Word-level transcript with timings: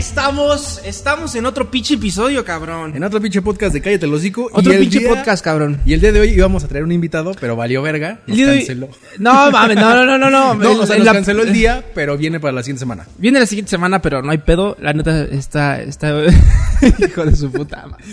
estamos, 0.00 0.80
estamos 0.84 1.34
en 1.34 1.44
otro 1.44 1.70
pinche 1.70 1.94
episodio, 1.94 2.42
cabrón. 2.42 2.96
En 2.96 3.04
otro 3.04 3.20
pinche 3.20 3.42
podcast 3.42 3.74
de 3.74 3.82
Cállate 3.82 4.06
el 4.06 4.14
Hocico. 4.14 4.48
Otro 4.50 4.72
el 4.72 4.80
pinche 4.80 5.02
podcast, 5.02 5.44
cabrón. 5.44 5.78
Y 5.84 5.92
el 5.92 6.00
día 6.00 6.10
de 6.10 6.20
hoy 6.20 6.30
íbamos 6.30 6.64
a 6.64 6.68
traer 6.68 6.84
un 6.84 6.92
invitado, 6.92 7.32
pero 7.38 7.54
valió 7.54 7.82
verga. 7.82 8.20
Nos 8.26 8.38
El 8.38 8.48
hoy- 8.48 8.58
canceló. 8.60 8.88
No, 9.18 9.50
mames, 9.50 9.76
no, 9.76 9.94
no, 9.94 10.06
no, 10.06 10.18
no, 10.18 10.30
no. 10.30 10.54
No, 10.60 10.72
o 10.80 10.86
sea, 10.86 10.96
En 10.96 11.00
nos 11.00 11.06
la- 11.06 11.12
canceló 11.12 11.42
el 11.42 11.52
día, 11.52 11.84
pero 11.94 12.16
viene 12.16 12.40
para 12.40 12.52
la 12.52 12.62
siguiente 12.62 12.80
semana. 12.80 13.06
Viene 13.18 13.40
la 13.40 13.46
siguiente 13.46 13.68
semana, 13.70 14.00
pero 14.00 14.22
no 14.22 14.30
hay 14.30 14.38
pedo. 14.38 14.74
La 14.80 14.94
neta 14.94 15.22
está, 15.24 15.80
está, 15.82 16.14
hijo 16.98 17.24
de 17.26 17.36
su 17.36 17.52
puta 17.52 17.86
madre. 17.86 18.04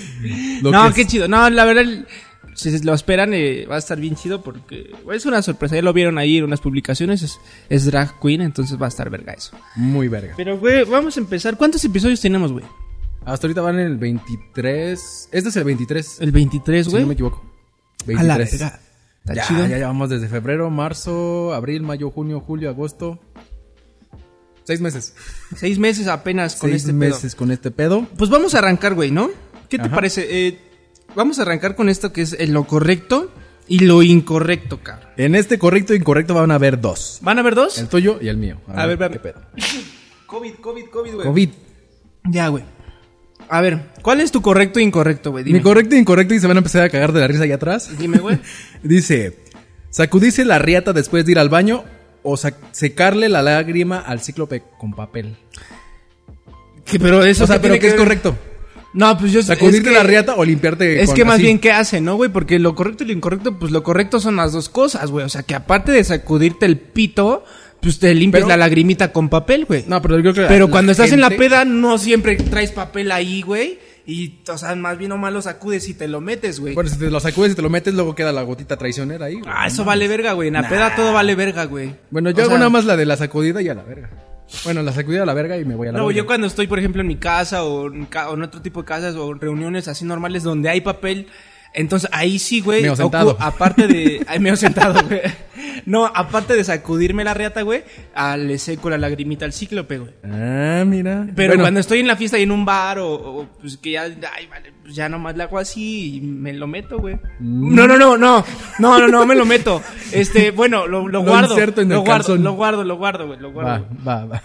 No, 0.62 0.94
qué 0.94 1.02
es- 1.04 1.08
chido. 1.08 1.30
No, 1.30 1.50
la 1.50 1.64
verdad, 1.64 1.84
el- 1.84 2.06
si 2.58 2.80
lo 2.84 2.94
esperan, 2.94 3.34
eh, 3.34 3.66
va 3.70 3.76
a 3.76 3.80
estar 3.80 4.00
bien 4.00 4.16
chido 4.16 4.42
porque 4.42 4.92
es 5.14 5.26
una 5.26 5.42
sorpresa. 5.42 5.76
Ya 5.76 5.82
lo 5.84 5.94
vieron 5.94 6.18
ahí 6.18 6.38
en 6.38 6.44
unas 6.44 6.60
publicaciones. 6.60 7.22
Es, 7.22 7.40
es 7.70 7.86
drag 7.86 8.20
queen, 8.20 8.42
entonces 8.42 8.82
va 8.82 8.88
a 8.88 8.90
estar 8.90 9.10
verga 9.10 9.34
eso. 9.34 9.52
Muy 9.76 10.08
verga. 10.08 10.34
Pero, 10.36 10.58
güey, 10.58 10.84
vamos 10.86 11.16
a 11.18 11.20
empezar. 11.20 11.56
¿Cuántos 11.58 11.86
episodios 11.86 12.20
tenemos, 12.20 12.52
güey? 12.52 12.66
Hasta 13.26 13.46
ahorita 13.48 13.62
van 13.62 13.80
en 13.80 13.86
el 13.88 13.98
23. 13.98 15.30
Este 15.32 15.50
es 15.50 15.56
el 15.56 15.64
23. 15.66 16.18
El 16.22 16.32
23, 16.32 16.86
si 16.86 16.92
güey. 16.92 17.04
no 17.04 17.08
me 17.08 17.14
equivoco. 17.14 17.44
a 18.18 18.24
la 18.24 18.38
23. 18.38 18.52
verga. 18.62 18.80
Está 19.22 19.34
Ya, 19.36 19.48
chido. 19.48 19.68
ya 19.68 19.78
llevamos 19.78 20.10
desde 20.10 20.28
febrero, 20.30 20.70
marzo, 20.70 21.54
abril, 21.54 21.82
mayo, 21.84 22.10
junio, 22.10 22.40
julio, 22.40 22.70
agosto. 22.70 23.20
Seis 24.64 24.82
meses. 24.82 25.14
Seis 25.56 25.78
meses 25.80 26.08
apenas 26.08 26.56
con 26.56 26.70
Seis 26.70 26.82
este 26.84 26.94
meses 26.94 27.36
con 27.36 27.52
este 27.52 27.72
pedo. 27.72 28.02
pedo. 28.02 28.10
Pues 28.18 28.30
vamos 28.30 28.56
a 28.56 28.60
arrancar, 28.60 28.96
güey, 28.96 29.12
¿no? 29.12 29.30
¿Qué 29.70 29.78
te 29.80 29.90
parece? 29.90 30.48
Eh, 30.48 30.60
vamos 31.18 31.40
a 31.40 31.42
arrancar 31.42 31.76
con 31.76 31.90
esto 31.90 32.14
que 32.14 32.22
es 32.22 32.34
eh, 32.34 32.48
lo 32.48 32.64
correcto 32.66 33.32
y 33.68 33.80
lo 33.80 34.04
incorrecto, 34.04 34.80
cabrón. 34.82 35.10
En 35.18 35.36
este 35.36 35.60
correcto 35.60 35.92
e 35.92 35.98
incorrecto 35.98 36.34
van 36.34 36.52
a 36.52 36.56
haber 36.56 36.80
dos. 36.80 37.18
¿Van 37.22 37.40
a 37.40 37.42
ver 37.42 37.56
dos? 37.56 37.80
El 37.80 37.90
tuyo 37.90 38.20
y 38.22 38.30
el 38.30 38.38
mío. 38.38 38.62
A 38.68 38.86
ver, 38.86 38.98
qué 38.98 39.08
ver. 39.10 39.22
pedo. 39.22 39.42
COVID, 40.28 40.54
COVID, 40.62 40.86
COVID, 40.86 41.14
güey. 41.16 41.28
COVID. 41.28 41.50
Ya, 42.30 42.48
güey. 42.48 42.64
A 43.50 43.62
ver, 43.62 43.92
¿cuál 44.02 44.22
es 44.22 44.32
tu 44.32 44.42
correcto 44.42 44.80
e 44.80 44.84
incorrecto, 44.84 45.32
güey? 45.32 45.44
Dime. 45.44 45.58
Mi 45.60 45.64
correcto 45.64 45.96
e 45.96 46.00
incorrecto 46.00 46.34
y 46.34 46.40
se 46.40 46.48
van 46.48 46.58
a 46.58 46.60
empezar 46.60 46.84
a 46.84 46.90
cagar 46.90 47.12
de 47.12 47.22
la 47.22 47.28
risa 47.28 47.44
allá 47.44 47.56
atrás. 47.56 47.90
Dime, 47.98 48.20
güey. 48.20 48.40
Dice, 48.84 49.40
sacudirse 49.90 50.46
la 50.46 50.60
riata 50.60 50.94
después 50.94 51.26
de 51.26 51.32
ir 51.32 51.40
al 51.40 51.50
baño 51.50 51.84
o 52.24 52.38
secarle 52.38 53.30
la 53.30 53.42
lágrima 53.42 54.00
al 54.00 54.22
cíclope 54.22 54.64
con 54.78 54.94
papel. 54.94 55.38
Que, 56.86 57.00
pero 57.00 57.24
eso 57.24 57.46
o 57.46 57.48
sea, 57.48 57.58
qué 57.58 57.62
pero 57.62 57.74
tiene 57.74 57.80
que 57.80 57.88
es 57.88 57.94
ver? 57.94 58.00
correcto. 58.00 58.38
No, 58.98 59.16
pues 59.18 59.32
yo 59.32 59.44
Sacudirte 59.44 59.78
es 59.78 59.84
que- 59.84 59.92
la 59.94 60.04
riata 60.04 60.34
o 60.36 60.44
limpiarte 60.44 61.02
Es 61.02 61.08
con 61.08 61.16
que 61.16 61.24
más 61.26 61.36
así. 61.36 61.44
bien, 61.44 61.60
¿qué 61.60 61.72
hace, 61.72 62.02
no, 62.02 62.16
güey? 62.16 62.32
Porque 62.32 62.58
lo 62.58 62.74
correcto 62.74 63.04
y 63.04 63.08
lo 63.08 63.14
incorrecto, 63.14 63.58
pues 63.60 63.72
lo 63.72 63.84
correcto 63.84 64.20
son 64.20 64.36
las 64.38 64.52
dos 64.54 64.70
cosas, 64.70 65.12
güey. 65.12 65.24
O 65.24 65.30
sea, 65.30 65.44
que 65.44 65.54
aparte 65.54 65.92
de 65.92 66.04
sacudirte 66.04 66.66
el 66.66 66.78
pito, 66.80 67.44
pues 67.80 68.00
te 68.00 68.14
limpias 68.16 68.42
Pero- 68.42 68.50
la 68.50 68.58
lagrimita 68.58 69.12
con 69.14 69.30
papel, 69.30 69.66
güey. 69.66 69.86
No, 69.88 70.02
pero 70.02 70.16
yo 70.18 70.22
creo 70.24 70.34
que 70.34 70.42
la- 70.42 70.48
Pero 70.48 70.70
cuando 70.72 70.92
estás 70.94 71.12
en 71.12 71.22
la 71.22 71.30
peda, 71.30 71.64
no 71.64 71.98
siempre 72.00 72.36
traes 72.38 72.72
papel 72.72 73.12
ahí, 73.12 73.44
güey. 73.44 73.78
Y, 74.10 74.40
o 74.50 74.58
sea, 74.58 74.74
más 74.76 74.98
bien 74.98 75.12
o 75.12 75.18
mal 75.18 75.34
lo 75.34 75.42
sacudes 75.42 75.88
y 75.90 75.94
te 75.94 76.08
lo 76.08 76.20
metes, 76.22 76.60
güey. 76.62 76.74
Bueno, 76.74 76.90
si 76.90 76.98
te 76.98 77.12
lo 77.12 77.20
sacudes 77.20 77.52
y 77.52 77.56
te 77.56 77.62
lo 77.62 77.70
metes, 77.70 77.94
luego 77.94 78.16
queda 78.16 78.32
la 78.32 78.42
gotita 78.42 78.78
traicionera 78.78 79.26
ahí. 79.26 79.34
güey. 79.34 79.46
Ah, 79.54 79.68
eso 79.68 79.84
vale 79.86 80.08
verga, 80.08 80.32
güey. 80.32 80.48
En 80.48 80.54
la 80.56 80.68
peda 80.68 80.96
todo 80.96 81.12
vale 81.14 81.36
verga, 81.36 81.66
güey. 81.66 81.94
Bueno, 82.10 82.30
yo 82.32 82.38
O 82.38 82.42
hago 82.44 82.50
sea, 82.52 82.58
nada 82.58 82.70
más 82.70 82.86
la 82.86 82.96
de 82.96 83.06
la 83.06 83.18
sacudida 83.18 83.62
y 83.62 83.68
a 83.68 83.74
la 83.76 83.84
verga. 83.84 84.10
Bueno, 84.64 84.82
la 84.82 84.92
sacudida 84.94 85.24
a 85.24 85.26
la 85.26 85.34
verga 85.34 85.58
y 85.58 85.66
me 85.66 85.76
voy 85.76 85.88
a 85.88 85.92
la 85.92 85.98
No, 86.00 86.08
verga. 86.08 86.18
yo 86.18 86.26
cuando 86.26 86.48
estoy, 86.48 86.68
por 86.68 86.80
ejemplo, 86.80 87.02
en 87.02 87.08
mi 87.08 87.18
casa 87.18 87.64
o 87.64 87.88
en, 87.88 88.06
ca- 88.06 88.30
o 88.30 88.36
en 88.36 88.44
otro 88.44 88.62
tipo 88.62 88.82
de 88.82 88.86
casas 88.86 89.16
o 89.16 89.32
en 89.32 89.40
reuniones 89.40 89.88
así 89.88 90.06
normales 90.06 90.44
donde 90.44 90.70
hay 90.70 90.82
papel, 90.82 91.28
entonces 91.74 92.10
ahí 92.14 92.40
sí, 92.40 92.62
güey. 92.62 92.82
Meo 92.82 92.96
sentado. 92.96 93.38
Aparte 93.40 93.88
de. 93.88 94.24
Ay, 94.28 94.40
meo 94.40 94.56
sentado, 94.56 95.02
güey. 95.08 95.22
No, 95.86 96.06
aparte 96.06 96.54
de 96.56 96.64
sacudirme 96.64 97.24
la 97.24 97.34
reata, 97.34 97.62
güey, 97.62 97.84
ah, 98.14 98.36
le 98.36 98.58
seco 98.58 98.90
la 98.90 98.98
lagrimita 98.98 99.46
al 99.46 99.54
cíclope, 99.54 99.98
güey. 100.00 100.12
Ah, 100.24 100.84
mira. 100.86 101.28
Pero 101.36 101.52
Bueno, 101.52 101.64
cuando 101.64 101.80
estoy 101.80 102.00
en 102.00 102.08
la 102.08 102.16
fiesta 102.16 102.38
y 102.38 102.44
en 102.44 102.52
un 102.52 102.66
bar 102.66 103.00
o, 103.00 103.14
o, 103.14 103.48
pues 103.62 103.78
que 103.78 103.92
ya, 103.92 104.04
ay, 104.04 104.48
vale, 104.48 104.74
pues 104.82 104.96
ya 104.96 105.08
nomás 105.08 105.38
le 105.38 105.44
hago 105.44 105.58
así 105.58 106.18
y 106.18 106.22
me 106.22 106.54
lo 106.54 106.68
meto, 106.68 107.00
güey. 107.00 107.16
Mm. 107.40 107.74
No, 107.76 107.88
no, 107.88 107.98
no, 107.98 108.18
no, 108.18 108.44
no, 108.80 109.00
no, 109.00 109.08
no, 109.08 109.26
me 109.26 109.36
lo 109.36 109.46
meto. 109.46 109.82
Este, 110.12 110.52
bueno, 110.52 110.88
lo, 110.88 111.08
lo 111.08 111.24
Lo 111.24 111.24
guardo. 111.24 111.58
en 111.58 111.90
lo 111.90 111.96
el 111.96 112.02
guardo, 112.02 112.36
lo 112.36 112.54
guardo, 112.54 112.84
lo 112.84 112.98
guardo, 112.98 113.28
güey, 113.28 113.40
lo 113.40 113.52
guardo. 113.52 113.88
Va, 114.06 114.16
va, 114.16 114.26
va. 114.26 114.44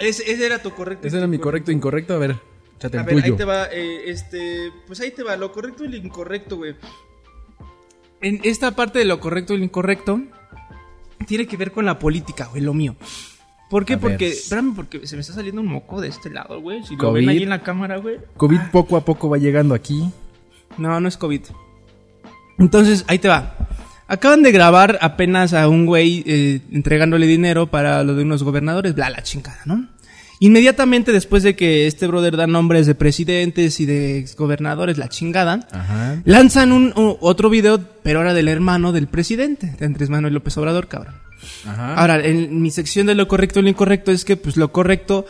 Ese, 0.00 0.30
ese 0.30 0.46
era 0.46 0.58
tu 0.60 0.70
correcto. 0.70 1.06
Ese 1.06 1.18
era 1.18 1.26
mi 1.26 1.38
correcto 1.38 1.70
incorrecto. 1.70 2.14
A 2.14 2.18
ver, 2.18 2.36
A 2.82 3.02
ver, 3.02 3.24
ahí 3.24 3.32
te 3.32 3.44
va, 3.44 3.66
eh, 3.66 4.10
este, 4.10 4.72
pues 4.86 5.00
ahí 5.00 5.10
te 5.10 5.22
va, 5.22 5.36
lo 5.36 5.52
correcto 5.52 5.84
y 5.84 5.88
lo 5.88 5.96
incorrecto, 5.96 6.56
güey. 6.56 6.76
En 8.20 8.40
esta 8.44 8.72
parte 8.72 8.98
de 8.98 9.04
lo 9.04 9.20
correcto 9.20 9.54
y 9.54 9.58
lo 9.58 9.64
incorrecto, 9.64 10.20
tiene 11.26 11.46
que 11.46 11.56
ver 11.56 11.72
con 11.72 11.84
la 11.84 11.98
política, 11.98 12.46
güey, 12.46 12.62
lo 12.62 12.74
mío. 12.74 12.96
¿Por 13.68 13.84
qué? 13.84 13.94
A 13.94 13.96
ver. 13.96 14.02
Porque, 14.02 14.28
espérame, 14.28 14.74
porque 14.74 15.06
se 15.06 15.16
me 15.16 15.20
está 15.20 15.34
saliendo 15.34 15.60
un 15.60 15.68
moco 15.68 16.00
de 16.00 16.08
este 16.08 16.30
lado, 16.30 16.60
güey. 16.60 16.82
Si 16.84 16.94
lo 16.94 17.00
COVID. 17.00 17.20
ven 17.20 17.28
ahí 17.28 17.42
en 17.42 17.50
la 17.50 17.62
cámara, 17.62 17.98
güey. 17.98 18.18
COVID 18.36 18.60
poco 18.72 18.96
a 18.96 19.04
poco 19.04 19.28
va 19.28 19.38
llegando 19.38 19.74
aquí. 19.74 20.10
No, 20.78 21.00
no 21.00 21.08
es 21.08 21.16
COVID. 21.16 21.42
Entonces, 22.58 23.04
ahí 23.08 23.18
te 23.18 23.28
va. 23.28 23.54
Acaban 24.06 24.42
de 24.42 24.52
grabar 24.52 24.98
apenas 25.02 25.52
a 25.52 25.68
un 25.68 25.84
güey 25.84 26.24
eh, 26.26 26.60
entregándole 26.72 27.26
dinero 27.26 27.66
para 27.66 28.02
lo 28.04 28.14
de 28.14 28.22
unos 28.22 28.42
gobernadores, 28.42 28.94
bla, 28.94 29.10
la 29.10 29.22
chingada, 29.22 29.60
¿no? 29.66 29.86
Inmediatamente 30.40 31.10
después 31.12 31.42
de 31.42 31.56
que 31.56 31.86
este 31.88 32.06
brother 32.06 32.36
da 32.36 32.46
nombres 32.46 32.86
de 32.86 32.94
presidentes 32.94 33.80
y 33.80 33.86
de 33.86 34.24
gobernadores, 34.36 34.96
la 34.96 35.08
chingada, 35.08 35.66
Ajá. 35.72 36.22
lanzan 36.24 36.70
un 36.72 36.92
otro 37.20 37.50
video, 37.50 37.80
pero 38.04 38.20
ahora 38.20 38.34
del 38.34 38.46
hermano 38.48 38.92
del 38.92 39.08
presidente, 39.08 39.74
de 39.78 39.86
Andrés 39.86 40.10
Manuel 40.10 40.34
López 40.34 40.56
Obrador, 40.56 40.86
cabrón. 40.86 41.14
Ajá. 41.66 41.94
Ahora, 41.96 42.24
en 42.24 42.62
mi 42.62 42.70
sección 42.70 43.06
de 43.08 43.16
lo 43.16 43.26
correcto 43.26 43.58
y 43.58 43.62
lo 43.64 43.68
incorrecto 43.68 44.12
es 44.12 44.24
que, 44.24 44.36
pues, 44.36 44.56
lo 44.56 44.70
correcto 44.70 45.26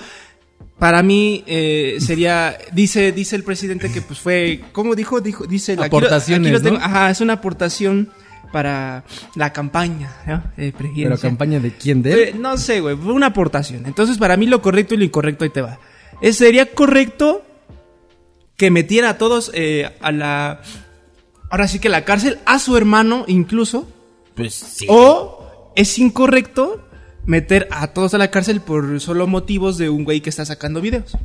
para 0.78 1.02
mí 1.02 1.42
eh, 1.46 1.96
sería, 2.00 2.56
dice, 2.72 3.10
dice 3.12 3.34
el 3.34 3.44
presidente 3.44 3.90
que, 3.90 4.02
pues, 4.02 4.18
fue, 4.18 4.60
¿cómo 4.72 4.94
dijo? 4.94 5.20
Dijo, 5.22 5.46
dice, 5.46 5.72
aquí 5.72 5.78
lo- 5.80 5.86
Aportaciones, 5.86 6.48
aquí 6.48 6.52
lo 6.52 6.62
tengo. 6.62 6.78
¿no? 6.78 6.84
Ajá, 6.84 7.10
es 7.10 7.20
una 7.22 7.32
aportación 7.34 8.10
para 8.52 9.04
la 9.34 9.52
campaña, 9.52 10.10
¿no? 10.26 10.42
Presidencia. 10.54 11.04
Pero 11.04 11.18
campaña 11.18 11.60
de 11.60 11.72
quién 11.72 12.02
de 12.02 12.12
él. 12.12 12.18
Eh, 12.20 12.34
no 12.38 12.56
sé, 12.56 12.80
güey, 12.80 12.96
fue 12.96 13.12
una 13.12 13.26
aportación. 13.26 13.86
Entonces, 13.86 14.18
para 14.18 14.36
mí 14.36 14.46
lo 14.46 14.62
correcto 14.62 14.94
y 14.94 14.98
lo 14.98 15.04
incorrecto 15.04 15.44
ahí 15.44 15.50
te 15.50 15.62
va. 15.62 15.78
Eh, 16.20 16.32
sería 16.32 16.72
correcto 16.72 17.42
que 18.56 18.70
metiera 18.70 19.10
a 19.10 19.18
todos 19.18 19.50
eh, 19.54 19.90
a 20.00 20.12
la, 20.12 20.62
ahora 21.50 21.68
sí 21.68 21.78
que 21.78 21.88
a 21.88 21.92
la 21.92 22.04
cárcel, 22.04 22.38
a 22.44 22.58
su 22.58 22.76
hermano 22.76 23.24
incluso. 23.28 23.88
Pues 24.34 24.54
sí. 24.54 24.86
O 24.88 25.72
es 25.76 25.98
incorrecto 25.98 26.84
meter 27.24 27.68
a 27.70 27.88
todos 27.88 28.14
a 28.14 28.18
la 28.18 28.30
cárcel 28.30 28.60
por 28.60 29.00
solo 29.00 29.26
motivos 29.26 29.78
de 29.78 29.90
un 29.90 30.04
güey 30.04 30.20
que 30.20 30.30
está 30.30 30.44
sacando 30.44 30.80
videos. 30.80 31.16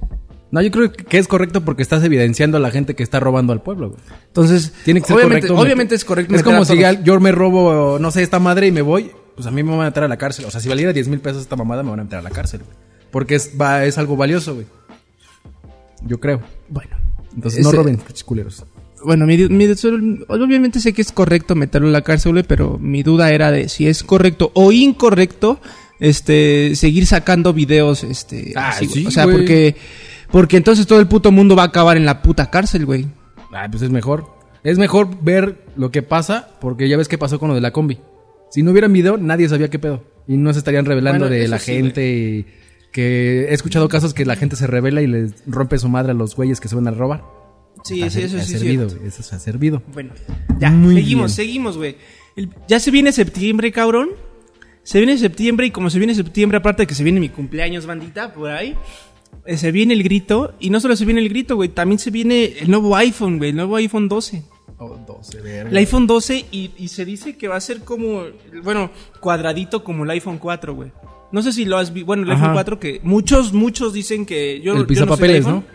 No, 0.53 0.62
yo 0.62 0.69
creo 0.69 0.91
que 0.91 1.18
es 1.18 1.28
correcto 1.28 1.66
porque 1.66 1.81
estás 1.81 2.03
evidenciando 2.03 2.58
a 2.58 2.59
la 2.59 2.69
gente 2.69 2.94
que 2.96 3.02
está 3.02 3.19
robando 3.19 3.53
al 3.53 3.64
pueblo, 3.64 3.90
güey. 3.90 4.02
Entonces, 4.28 4.72
Tiene 4.86 5.02
que 5.02 5.08
ser 5.08 5.16
obviamente, 5.16 5.47
correcto. 5.47 5.64
obviamente 5.64 5.96
es 5.96 6.06
correcto. 6.06 6.36
Es 6.36 6.44
como 6.44 6.62
a 6.62 6.66
si 6.66 6.78
yo 7.03 7.19
me 7.19 7.31
robo, 7.31 7.97
no 8.00 8.12
sé, 8.12 8.22
esta 8.22 8.38
madre 8.38 8.68
y 8.68 8.72
me 8.72 8.84
voy, 8.84 9.09
pues 9.36 9.47
a 9.47 9.52
mí 9.52 9.64
me 9.64 9.72
van 9.72 9.81
a 9.81 9.86
meter 9.86 10.03
a 10.03 10.08
la 10.08 10.18
cárcel. 10.18 10.46
O 10.46 10.52
sea, 10.52 10.62
si 10.62 10.69
valiera 10.69 10.94
10 10.94 11.08
mil 11.08 11.22
pesos 11.22 11.41
esta 11.41 11.56
mamada, 11.56 11.81
me 11.81 11.90
van 11.90 12.02
a 12.02 12.03
meter 12.03 12.19
a 12.19 12.22
la 12.22 12.30
cárcel, 12.30 12.59
güey. 12.64 12.78
Porque 13.09 13.34
es, 13.34 13.53
va, 13.59 13.84
es 13.84 13.97
algo 13.97 14.16
valioso, 14.16 14.53
güey. 14.53 14.68
Yo 16.06 16.19
creo. 16.19 16.40
Bueno. 16.70 16.96
Entonces 17.35 17.62
Ese- 17.62 17.70
no 17.72 17.75
roben, 17.75 18.00
culeros. 18.24 18.64
Bueno, 19.03 19.25
mi, 19.25 19.38
mi- 19.50 19.66
obviamente 20.28 20.80
sé 20.80 20.94
que 20.94 21.02
es 21.02 21.12
correcto 21.12 21.56
meterlo 21.56 21.88
en 21.88 21.94
la 21.94 22.03
cárcel, 22.03 22.31
güey, 22.34 22.44
pero 22.44 22.78
mi 22.80 23.02
duda 23.02 23.31
era 23.31 23.50
de 23.52 23.70
si 23.70 23.88
es 23.88 24.03
correcto 24.03 24.52
o 24.53 24.72
incorrecto 24.72 25.59
este 26.00 26.75
seguir 26.75 27.06
sacando 27.08 27.53
videos 27.53 28.03
este 28.03 28.53
Ah, 28.56 28.70
así, 28.70 28.88
sí, 28.88 29.06
o 29.06 29.12
sea, 29.12 29.25
porque 29.25 29.75
porque 30.33 30.57
entonces 30.57 30.85
todo 30.85 30.99
el 30.99 31.07
puto 31.07 31.31
mundo 31.31 31.55
va 31.55 31.61
a 31.63 31.67
acabar 31.67 31.95
en 31.95 32.05
la 32.05 32.21
puta 32.21 32.49
cárcel, 32.49 32.85
güey. 32.85 33.05
Ah, 33.53 33.67
pues 33.71 33.83
es 33.83 33.89
mejor. 33.91 34.25
Es 34.63 34.77
mejor 34.77 35.23
ver 35.23 35.63
lo 35.77 35.91
que 35.91 36.01
pasa, 36.01 36.49
porque 36.59 36.89
ya 36.89 36.97
ves 36.97 37.07
qué 37.07 37.17
pasó 37.17 37.39
con 37.39 37.49
lo 37.49 37.55
de 37.55 37.61
la 37.61 37.71
combi. 37.71 37.99
Si 38.49 38.63
no 38.63 38.72
hubiera 38.72 38.87
video, 38.87 39.17
nadie 39.17 39.47
sabía 39.47 39.69
qué 39.69 39.78
pedo. 39.79 40.03
Y 40.28 40.37
no 40.37 40.52
se 40.53 40.59
estarían 40.59 40.85
revelando 40.85 41.25
Bueno, 41.28 41.35
de 41.41 41.47
la 41.47 41.59
sí, 41.59 41.73
gente. 41.73 42.09
y 42.11 42.46
que 42.91 43.46
he 43.49 43.53
escuchado 43.53 43.87
casos 43.90 44.13
que 44.13 44.25
la 44.25 44.35
gente 44.35 44.55
se 44.55 44.67
revela 44.67 45.02
y 45.02 45.08
les 45.08 45.34
rompe 45.47 45.78
su 45.78 45.87
madre 45.90 46.11
a 46.11 46.16
los 46.16 46.35
güeyes 46.35 46.59
que 46.59 46.67
se 46.67 46.75
van 46.75 46.87
a 46.87 46.91
robar. 46.91 47.23
Sí, 47.84 47.96
sí, 48.09 48.22
eso 48.22 48.37
ha 48.37 48.41
sí 48.41 48.53
servido, 48.58 48.90
cierto. 48.90 49.08
Eso 49.08 49.23
se 49.23 49.35
ha 49.35 49.40
servido. 49.40 49.81
Bueno, 49.93 50.11
ya, 50.59 50.69
Muy 50.72 50.96
seguimos, 50.96 51.35
bien. 51.35 51.47
seguimos, 51.47 51.78
güey. 51.78 51.97
El- 52.35 52.49
Ya 52.67 52.79
se 52.79 52.90
viene 52.91 53.11
septiembre, 53.11 53.72
cabrón. 53.72 54.09
Se 54.84 54.97
viene 54.99 55.17
septiembre 55.17 55.67
y 55.67 55.72
como 55.72 55.90
se 55.90 55.97
viene 55.99 56.16
septiembre, 56.16 56.58
aparte 56.58 56.84
de 56.84 56.87
que 56.87 56.96
se 56.96 57.03
viene 57.03 57.19
mi 57.19 57.29
cumpleaños, 57.29 57.85
bandita, 57.85 58.34
por 58.34 58.49
ahí, 58.52 58.75
se 59.46 59.72
viene 59.72 59.94
el 59.94 60.03
grito. 60.03 60.53
Y 60.59 60.70
no 60.70 60.80
solo 60.80 60.96
se 60.96 61.06
viene 61.06 61.22
el 61.22 61.30
grito, 61.30 61.56
güey, 61.56 61.70
también 61.70 62.00
se 62.00 62.12
viene 62.12 62.46
el 62.59 62.70
nuevo 62.70 62.96
iPhone, 62.96 63.38
güey, 63.38 63.52
el 63.52 63.56
nuevo 63.56 63.76
iPhone 63.76 64.08
12. 64.08 64.44
Oh, 64.80 64.97
12, 65.08 65.41
verga. 65.41 65.70
El 65.70 65.78
iPhone 65.78 66.08
12 66.08 66.46
y, 66.52 66.72
y 66.78 66.88
se 66.90 67.06
dice 67.06 67.38
que 67.38 67.47
va 67.47 67.56
a 67.56 67.62
ser 67.62 67.82
como, 67.82 68.24
bueno, 68.64 68.91
cuadradito 69.20 69.84
como 69.84 70.03
el 70.03 70.09
iPhone 70.09 70.38
4, 70.40 70.74
güey. 70.76 70.91
No 71.32 71.41
sé 71.41 71.52
si 71.52 71.66
lo 71.66 71.78
has 71.78 71.91
visto, 71.94 72.06
bueno, 72.06 72.24
el 72.24 72.32
Ajá. 72.32 72.41
iPhone 72.41 72.53
4 72.53 72.80
que 72.80 73.00
muchos, 73.03 73.53
muchos 73.53 73.94
dicen 73.94 74.26
que 74.26 74.62
yo 74.62 74.74
El 74.74 74.74
yo 74.74 74.74
no 74.74 74.78
soy 74.78 74.84
de 74.84 74.88
pisapapeles, 74.88 75.46
iPhone. 75.46 75.66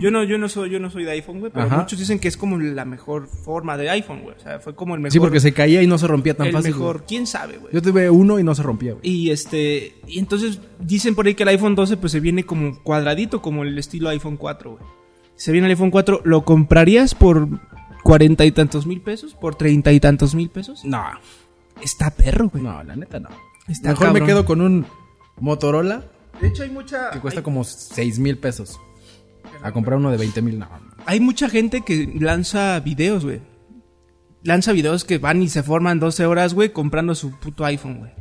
Yo 0.00 0.10
no, 0.10 0.22
yo 0.22 0.38
no 0.38 0.48
soy, 0.48 0.70
yo 0.70 0.78
no 0.78 0.88
soy 0.90 1.04
de 1.04 1.10
iPhone, 1.12 1.40
güey, 1.40 1.50
pero 1.52 1.66
Ajá. 1.66 1.78
muchos 1.78 1.98
dicen 1.98 2.18
que 2.20 2.28
es 2.28 2.36
como 2.36 2.58
la 2.58 2.84
mejor 2.84 3.26
forma 3.26 3.76
de 3.76 3.90
iPhone, 3.90 4.22
güey. 4.22 4.36
O 4.36 4.40
sea, 4.40 4.60
fue 4.60 4.74
como 4.74 4.94
el 4.94 5.00
mejor. 5.00 5.12
Sí, 5.12 5.18
porque 5.18 5.40
se 5.40 5.52
caía 5.52 5.82
y 5.82 5.86
no 5.88 5.98
se 5.98 6.06
rompía 6.06 6.34
tan 6.36 6.46
el 6.46 6.52
fácil. 6.52 6.70
mejor. 6.72 6.98
güey. 6.98 7.08
¿Quién 7.08 7.26
sabe, 7.26 7.58
güey? 7.58 7.72
Yo 7.74 7.82
tuve 7.82 8.08
uno 8.08 8.38
y 8.38 8.44
no 8.44 8.54
se 8.54 8.62
rompía, 8.62 8.92
güey. 8.92 9.02
Y 9.08 9.30
este, 9.30 9.96
y 10.06 10.18
entonces 10.20 10.60
dicen 10.78 11.14
por 11.16 11.26
ahí 11.26 11.34
que 11.34 11.42
el 11.42 11.48
iPhone 11.48 11.74
12 11.74 11.96
pues 11.96 12.12
se 12.12 12.20
viene 12.20 12.44
como 12.44 12.80
cuadradito, 12.82 13.42
como 13.42 13.64
el 13.64 13.76
estilo 13.78 14.08
iPhone 14.10 14.36
4, 14.36 14.70
güey. 14.72 14.82
Se 15.34 15.50
viene 15.52 15.66
el 15.66 15.72
iPhone 15.72 15.90
4, 15.90 16.20
¿lo 16.24 16.44
comprarías 16.44 17.14
por 17.14 17.48
cuarenta 18.04 18.44
y 18.44 18.52
tantos 18.52 18.86
mil 18.86 19.00
pesos? 19.00 19.34
¿Por 19.34 19.54
treinta 19.56 19.90
y 19.92 19.98
tantos 20.00 20.34
mil 20.34 20.50
pesos? 20.50 20.84
No, 20.84 21.02
Está 21.82 22.10
perro, 22.10 22.48
güey. 22.50 22.62
no, 22.62 22.82
la 22.84 22.94
neta 22.94 23.18
no. 23.20 23.30
Está 23.66 23.88
Mejor 23.90 24.06
cabrón. 24.08 24.22
me 24.22 24.26
quedo 24.28 24.44
con 24.44 24.60
un 24.60 24.86
Motorola 25.38 26.04
De 26.40 26.48
hecho 26.48 26.62
hay 26.62 26.70
mucha... 26.70 27.10
que 27.10 27.20
cuesta 27.20 27.40
hay- 27.40 27.44
como 27.44 27.64
6 27.64 28.18
mil 28.18 28.36
pesos. 28.38 28.78
A 29.62 29.72
comprar 29.72 29.98
uno 29.98 30.10
de 30.10 30.16
20 30.16 30.42
mil, 30.42 30.58
no. 30.58 30.68
Hay 31.06 31.20
mucha 31.20 31.48
gente 31.48 31.82
que 31.82 32.12
lanza 32.18 32.78
videos, 32.80 33.24
güey. 33.24 33.40
Lanza 34.42 34.72
videos 34.72 35.04
que 35.04 35.18
van 35.18 35.42
y 35.42 35.48
se 35.48 35.62
forman 35.62 36.00
12 36.00 36.24
horas, 36.26 36.54
güey, 36.54 36.70
comprando 36.72 37.14
su 37.14 37.30
puto 37.38 37.64
iPhone, 37.64 37.98
güey. 37.98 38.12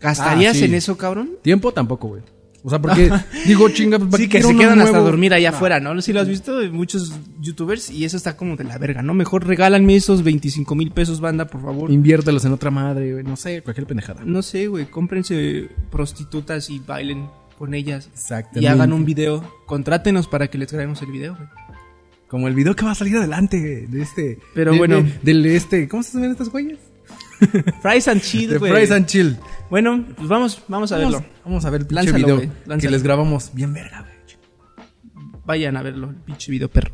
¿Gastarías 0.00 0.56
Ah, 0.56 0.58
sí. 0.58 0.64
en 0.64 0.74
eso, 0.74 0.96
cabrón? 0.98 1.30
Tiempo 1.42 1.72
tampoco, 1.72 2.08
güey. 2.08 2.22
O 2.64 2.70
sea, 2.70 2.80
porque 2.80 3.10
digo, 3.46 3.68
chinga, 3.70 3.98
pues, 3.98 4.10
¿para 4.10 4.22
Sí, 4.22 4.28
que 4.28 4.42
se 4.42 4.56
quedan 4.56 4.80
hasta 4.80 4.98
dormir 4.98 5.32
allá 5.34 5.50
No. 5.50 5.56
afuera, 5.56 5.80
¿no? 5.80 6.00
Sí 6.02 6.12
lo 6.12 6.20
has 6.20 6.28
visto 6.28 6.58
de 6.58 6.70
muchos 6.70 7.12
youtubers 7.40 7.90
y 7.90 8.04
eso 8.04 8.16
está 8.16 8.36
como 8.36 8.56
de 8.56 8.64
la 8.64 8.78
verga, 8.78 9.02
¿no? 9.02 9.14
Mejor 9.14 9.46
regálanme 9.46 9.96
esos 9.96 10.22
25 10.22 10.74
mil 10.74 10.90
pesos, 10.92 11.20
banda, 11.20 11.46
por 11.46 11.62
favor. 11.62 11.90
Inviértelos 11.90 12.44
en 12.44 12.52
otra 12.52 12.70
madre, 12.70 13.12
güey. 13.12 13.24
No 13.24 13.36
sé, 13.36 13.62
cualquier 13.62 13.86
pendejada. 13.86 14.22
No 14.24 14.42
sé, 14.42 14.66
güey, 14.68 14.86
cómprense 14.86 15.68
prostitutas 15.90 16.68
y 16.70 16.78
bailen 16.78 17.28
con 17.62 17.74
ellas. 17.74 18.10
Y 18.56 18.66
hagan 18.66 18.92
un 18.92 19.04
video. 19.04 19.48
Contrátenos 19.66 20.26
para 20.26 20.48
que 20.48 20.58
les 20.58 20.72
grabemos 20.72 21.00
el 21.02 21.12
video, 21.12 21.36
güey. 21.36 21.48
Como 22.26 22.48
el 22.48 22.56
video 22.56 22.74
que 22.74 22.84
va 22.84 22.90
a 22.90 22.94
salir 22.96 23.16
adelante 23.16 23.86
de 23.88 24.02
este. 24.02 24.40
Pero 24.52 24.72
de- 24.72 24.78
bueno. 24.78 24.96
de- 24.96 25.12
del 25.22 25.46
este. 25.46 25.86
¿Cómo 25.86 26.02
se 26.02 26.14
llaman 26.14 26.32
estas 26.32 26.48
güeyes? 26.48 26.80
Fries 27.80 28.08
and 28.08 28.20
chill, 28.20 28.58
güey. 28.58 28.72
Fries 28.72 28.90
and 28.90 29.06
Chill. 29.06 29.36
Bueno, 29.70 30.04
pues 30.16 30.28
vamos, 30.28 30.60
vamos 30.66 30.90
a 30.90 30.96
Vamos, 30.98 31.12
verlo. 31.12 31.28
vamos 31.44 31.64
a 31.64 31.70
ver 31.70 31.82
el 31.82 31.86
pinche 31.86 32.04
Lánzalo, 32.06 32.26
video 32.26 32.50
güey, 32.66 32.80
que 32.80 32.90
les 32.90 33.02
grabamos 33.04 33.52
bien 33.54 33.72
verga, 33.72 34.00
güey. 34.00 34.84
Vayan 35.44 35.76
a 35.76 35.82
verlo, 35.82 36.10
el 36.10 36.16
pinche 36.16 36.50
video 36.50 36.68
perro. 36.68 36.90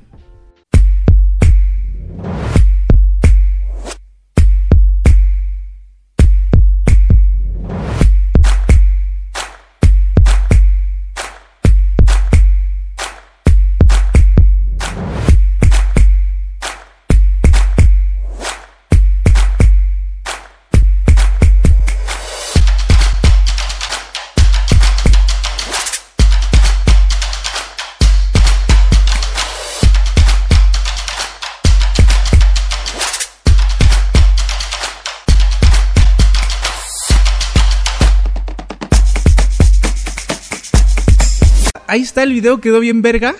Ahí 41.88 42.02
está 42.02 42.22
el 42.22 42.32
video, 42.32 42.60
quedó 42.60 42.78
bien 42.80 43.02
verga. 43.02 43.34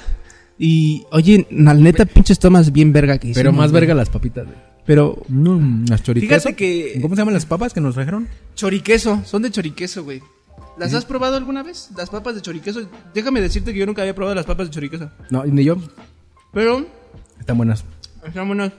Y, 0.59 1.05
oye, 1.13 1.47
la 1.53 1.73
neta, 1.75 2.05
pinches 2.05 2.39
tomas 2.41 2.73
bien 2.73 2.93
verga 2.93 3.19
que 3.19 3.29
hicimos. 3.29 3.37
Pero 3.39 3.53
más 3.53 3.71
güey. 3.71 3.81
verga 3.83 3.95
las 3.95 4.09
papitas, 4.11 4.45
güey. 4.47 4.57
Pero, 4.85 5.23
No, 5.29 5.61
las 5.89 6.03
choriqueso. 6.03 6.35
Fíjate 6.49 6.57
que- 6.57 6.99
¿Cómo 7.01 7.15
se 7.15 7.21
llaman 7.21 7.35
las 7.35 7.47
papas 7.47 7.73
que 7.73 7.81
nos 7.81 7.95
trajeron? 7.95 8.27
choriqueso, 8.57 9.23
son 9.25 9.43
de 9.43 9.51
choriqueso, 9.53 10.03
güey. 10.03 10.21
¿Las 10.79 10.95
has 10.95 11.05
probado 11.05 11.37
alguna 11.37 11.63
vez? 11.63 11.91
Las 11.97 12.09
papas 12.11 12.35
de 12.37 12.41
choriqueso. 12.41 12.89
Déjame 13.15 13.41
decirte 13.41 13.73
que 13.73 13.79
yo 13.81 13.87
nunca 13.87 14.03
había 14.03 14.15
probado 14.15 14.35
las 14.35 14.47
papas 14.47 14.69
de 14.69 14.73
choriqueso. 14.75 15.11
No, 15.31 15.45
ni 15.45 15.63
yo. 15.65 15.77
Pero, 16.53 16.87
Están 17.39 17.57
buenas. 17.57 17.85
están 18.27 18.47
buenas. 18.49 18.73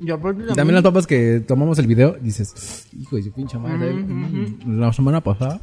Y 0.00 0.10
aparte 0.10 0.42
Y 0.50 0.54
también 0.54 0.74
las 0.74 0.82
papas 0.84 1.06
que 1.06 1.40
tomamos 1.46 1.78
el 1.78 1.86
video, 1.86 2.16
dices, 2.20 2.86
hijo 3.00 3.16
de 3.16 3.22
su 3.24 3.32
pinche 3.32 3.58
madre. 3.58 3.92
mm, 3.92 4.78
La 4.80 4.92
semana 4.92 5.20
pasada. 5.20 5.60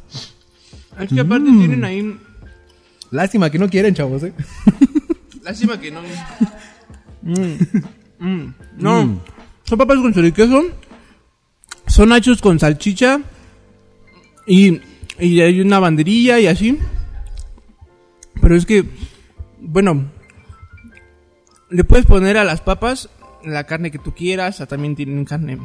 Es 0.98 1.08
que 1.08 1.20
aparte 1.20 1.50
Mm. 1.50 1.58
tienen 1.58 1.84
ahí. 1.84 2.18
Lástima 3.10 3.50
que 3.50 3.58
no 3.58 3.68
quieren, 3.68 3.94
chavos, 3.94 4.22
eh. 4.22 4.32
Lástima 5.42 5.80
que 5.80 5.90
no. 5.90 6.00
Mm, 7.22 8.24
mm. 8.24 8.54
No, 8.78 9.20
son 9.64 9.78
papas 9.78 9.98
con 9.98 10.14
choriqueso. 10.14 10.62
Son 11.86 12.08
nachos 12.08 12.40
con 12.40 12.58
salchicha. 12.58 13.20
Y, 14.46 14.80
y 15.18 15.40
hay 15.40 15.60
una 15.60 15.78
banderilla 15.80 16.38
y 16.40 16.46
así. 16.46 16.78
Pero 18.40 18.56
es 18.56 18.64
que, 18.64 18.84
bueno, 19.60 20.10
le 21.68 21.84
puedes 21.84 22.06
poner 22.06 22.36
a 22.36 22.44
las 22.44 22.60
papas 22.60 23.10
la 23.44 23.64
carne 23.64 23.90
que 23.90 23.98
tú 23.98 24.12
quieras. 24.14 24.60
o 24.60 24.66
También 24.66 24.94
tienen 24.94 25.24
carne. 25.24 25.58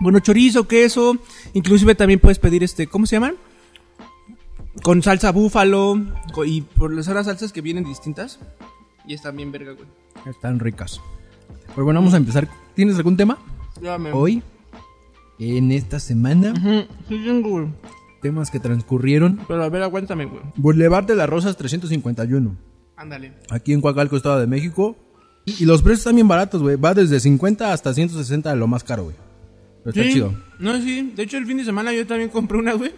Bueno, 0.00 0.20
chorizo, 0.20 0.66
queso. 0.66 1.16
Inclusive 1.54 1.94
también 1.94 2.20
puedes 2.20 2.38
pedir 2.38 2.64
este, 2.64 2.86
¿cómo 2.86 3.06
se 3.06 3.16
llaman? 3.16 3.36
Con 4.82 5.02
salsa 5.02 5.32
búfalo. 5.32 6.00
Y 6.46 6.62
por 6.62 6.92
las 6.92 7.08
otras 7.08 7.26
salsas 7.26 7.52
que 7.52 7.60
vienen 7.60 7.84
distintas. 7.84 8.38
Y 9.06 9.14
están 9.14 9.36
bien 9.36 9.50
verga, 9.52 9.72
güey. 9.72 9.86
Están 10.26 10.58
ricas. 10.60 11.00
Pero 11.74 11.84
bueno, 11.84 12.00
vamos 12.00 12.14
a 12.14 12.18
empezar. 12.18 12.48
¿Tienes 12.74 12.96
algún 12.96 13.16
tema? 13.16 13.38
Llámame. 13.80 14.12
Hoy, 14.12 14.42
en 15.38 15.72
esta 15.72 16.00
semana, 16.00 16.54
Sí, 17.08 17.18
tengo, 17.24 17.48
güey. 17.50 17.66
temas 18.22 18.50
que 18.50 18.60
transcurrieron. 18.60 19.40
Pero 19.48 19.62
a 19.62 19.68
ver, 19.68 19.82
aguántame, 19.82 20.26
güey. 20.26 20.42
Boulevard 20.56 21.06
de 21.06 21.16
las 21.16 21.28
Rosas 21.28 21.56
351. 21.56 22.56
Ándale. 22.96 23.32
Aquí 23.50 23.72
en 23.72 23.80
Coacalco, 23.80 24.16
Estado 24.16 24.40
de 24.40 24.46
México. 24.46 24.96
Y, 25.44 25.62
y 25.62 25.66
los 25.66 25.82
precios 25.82 26.00
están 26.00 26.16
bien 26.16 26.28
baratos, 26.28 26.60
güey. 26.62 26.76
Va 26.76 26.94
desde 26.94 27.20
50 27.20 27.72
hasta 27.72 27.94
160 27.94 28.50
de 28.50 28.56
lo 28.56 28.66
más 28.66 28.84
caro, 28.84 29.04
güey. 29.04 29.16
Pero 29.84 29.90
está 29.90 30.02
Sí. 30.02 30.12
chido. 30.14 30.34
No, 30.58 30.76
sí. 30.80 31.12
De 31.14 31.22
hecho, 31.22 31.36
el 31.38 31.46
fin 31.46 31.56
de 31.58 31.64
semana 31.64 31.92
yo 31.92 32.06
también 32.06 32.28
compré 32.30 32.58
una, 32.58 32.72
güey. 32.74 32.92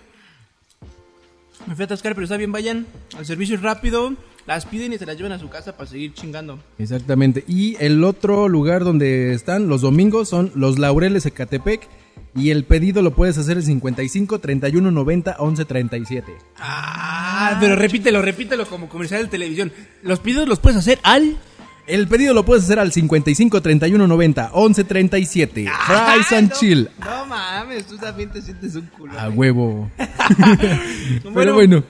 Me 1.67 1.75
fui 1.75 1.83
a 1.83 1.87
atascar, 1.87 2.15
pero 2.15 2.25
está 2.25 2.37
bien, 2.37 2.53
vayan. 2.53 2.87
El 3.19 3.27
servicio 3.27 3.55
es 3.55 3.63
rápido. 3.63 4.15
Las 4.47 4.67
piden 4.67 4.93
y 4.93 4.99
se 4.99 5.07
las 5.07 5.17
llevan 5.17 5.33
a 5.33 5.39
su 5.39 5.49
casa 5.49 5.77
para 5.77 5.89
seguir 5.89 6.15
chingando. 6.15 6.59
Exactamente. 6.79 7.45
Y 7.47 7.77
el 7.79 8.03
otro 8.03 8.49
lugar 8.49 8.85
donde 8.85 9.35
están 9.35 9.69
los 9.69 9.83
domingos 9.83 10.29
son 10.29 10.51
los 10.55 10.79
Laureles 10.79 11.27
Ecatepec. 11.27 11.87
Y 12.35 12.51
el 12.51 12.65
pedido 12.65 13.03
lo 13.03 13.13
puedes 13.15 13.39
hacer 13.39 13.57
en 13.57 13.65
55 13.65 14.39
31 14.39 14.91
90 14.91 15.37
11 15.39 15.65
37. 15.65 16.33
Ah, 16.59 17.59
pero 17.61 17.75
repítelo, 17.75 18.23
repítelo 18.23 18.67
como 18.67 18.89
comercial 18.89 19.25
de 19.25 19.29
televisión. 19.29 19.73
Los 20.03 20.21
pedidos 20.21 20.49
los 20.49 20.61
puedes 20.61 20.79
hacer 20.79 21.01
al. 21.03 21.37
El 21.87 22.07
pedido 22.07 22.35
lo 22.35 22.45
puedes 22.45 22.65
hacer 22.65 22.79
al 22.79 22.93
55 22.93 23.61
31 23.63 24.07
90 24.07 24.51
11 24.53 24.85
37. 24.85 25.65
Fries 25.87 26.33
and 26.33 26.51
no, 26.51 26.57
Chill. 26.57 26.89
No 27.01 27.27
mames, 27.27 27.87
tú 27.87 27.97
también 27.99 28.31
te 28.31 28.41
sientes 28.43 28.77
un 28.77 28.87
culo. 28.87 29.19
A 29.19 29.29
huevo. 29.29 29.91
Pero 31.35 31.55
bueno, 31.55 31.83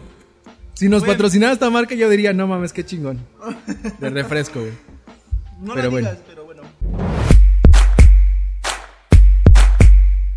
si 0.74 0.88
nos 0.88 1.00
Bueno. 1.02 1.12
patrocinara 1.14 1.52
esta 1.52 1.68
marca, 1.68 1.94
yo 1.94 2.08
diría, 2.08 2.32
no 2.32 2.46
mames, 2.46 2.72
qué 2.72 2.84
chingón. 2.84 3.20
De 4.00 4.08
refresco, 4.10 4.60
güey. 4.60 4.72
No 5.60 5.74
Pero 5.74 5.84
lo 5.86 5.90
bueno. 5.90 6.08
digas, 6.08 6.22
pero 6.26 6.44
bueno. 6.44 6.62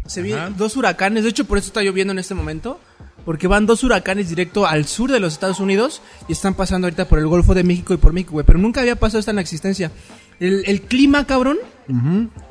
Se 0.06 0.22
vienen 0.22 0.58
dos 0.58 0.76
huracanes, 0.76 1.24
de 1.24 1.30
hecho 1.30 1.46
por 1.46 1.58
eso 1.58 1.68
está 1.68 1.82
lloviendo 1.82 2.12
en 2.12 2.20
este 2.20 2.34
momento, 2.36 2.80
porque 3.26 3.48
van 3.48 3.66
dos 3.66 3.84
huracanes 3.84 4.30
directo 4.30 4.66
al 4.66 4.86
sur 4.86 5.12
de 5.12 5.20
los 5.20 5.34
Estados 5.34 5.60
Unidos 5.60 6.02
y 6.28 6.34
están 6.34 6.54
pasando 6.54 6.88
ahorita 6.88 7.08
por 7.08 7.20
el 7.20 7.28
Golfo 7.28 7.54
de 7.54 7.64
México 7.64 7.94
y 7.94 7.98
por 7.98 8.14
México, 8.14 8.34
güey, 8.34 8.46
pero 8.46 8.60
nunca 8.60 8.82
había 8.82 8.96
pasado 8.96 9.20
esta 9.20 9.32
en 9.32 9.36
la 9.38 9.42
existencia. 9.42 9.92
El, 10.40 10.64
el 10.66 10.82
clima, 10.82 11.26
cabrón, 11.26 11.58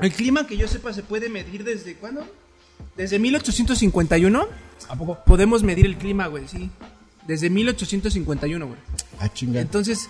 el 0.01 0.13
clima 0.13 0.47
que 0.47 0.57
yo 0.57 0.69
sepa 0.69 0.93
se 0.93 1.03
puede 1.03 1.29
medir 1.29 1.65
desde 1.65 1.95
cuándo? 1.95 2.27
Desde 2.97 3.19
1851 3.19 4.47
¿A 4.89 4.97
poco? 4.97 5.19
podemos 5.25 5.63
medir 5.63 5.87
el 5.87 5.97
clima, 5.97 6.27
güey, 6.27 6.47
sí. 6.49 6.71
Desde 7.27 7.51
1851, 7.51 8.67
güey. 8.67 8.79
A 9.21 9.33
chingar. 9.33 9.63
Entonces, 9.63 10.09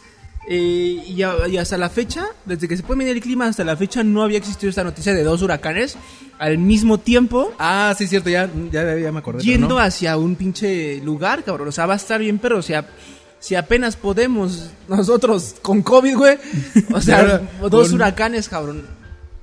eh, 0.49 1.05
y, 1.07 1.23
a- 1.23 1.47
y 1.49 1.57
hasta 1.57 1.79
la 1.79 1.89
fecha, 1.89 2.25
desde 2.45 2.67
que 2.69 2.77
se 2.77 2.83
puede 2.83 2.99
medir 2.99 3.17
el 3.17 3.23
clima 3.23 3.47
hasta 3.47 3.65
la 3.65 3.77
fecha, 3.77 4.03
no 4.03 4.23
había 4.23 4.39
existido 4.39 4.71
esta 4.71 4.83
noticia 4.85 5.15
de 5.15 5.23
dos 5.23 5.43
huracanes 5.43 5.97
al 6.39 6.59
mismo 6.59 6.99
tiempo 6.99 7.53
Ah, 7.59 7.95
sí, 7.97 8.07
cierto, 8.09 8.29
ya, 8.29 8.51
ya, 8.73 8.97
ya 8.99 9.13
me 9.13 9.21
acordé. 9.21 9.43
yendo 9.45 9.69
no. 9.69 9.79
hacia 9.79 10.17
un 10.17 10.35
pinche 10.37 11.01
lugar, 11.05 11.45
cabrón. 11.45 11.69
O 11.69 11.73
sea, 11.73 11.87
va 11.87 11.95
a 11.95 11.97
estar 11.97 12.19
bien, 12.21 12.39
pero 12.39 12.59
o 12.59 12.63
sea, 12.63 12.87
si 13.39 13.55
apenas 13.55 13.97
podemos 13.97 14.71
nosotros 14.89 15.55
con 15.63 15.83
COVID, 15.83 16.17
güey. 16.17 16.39
O 16.93 17.01
sea, 17.01 17.39
dos 17.71 17.87
con- 17.89 17.95
huracanes, 17.97 18.49
cabrón. 18.49 18.85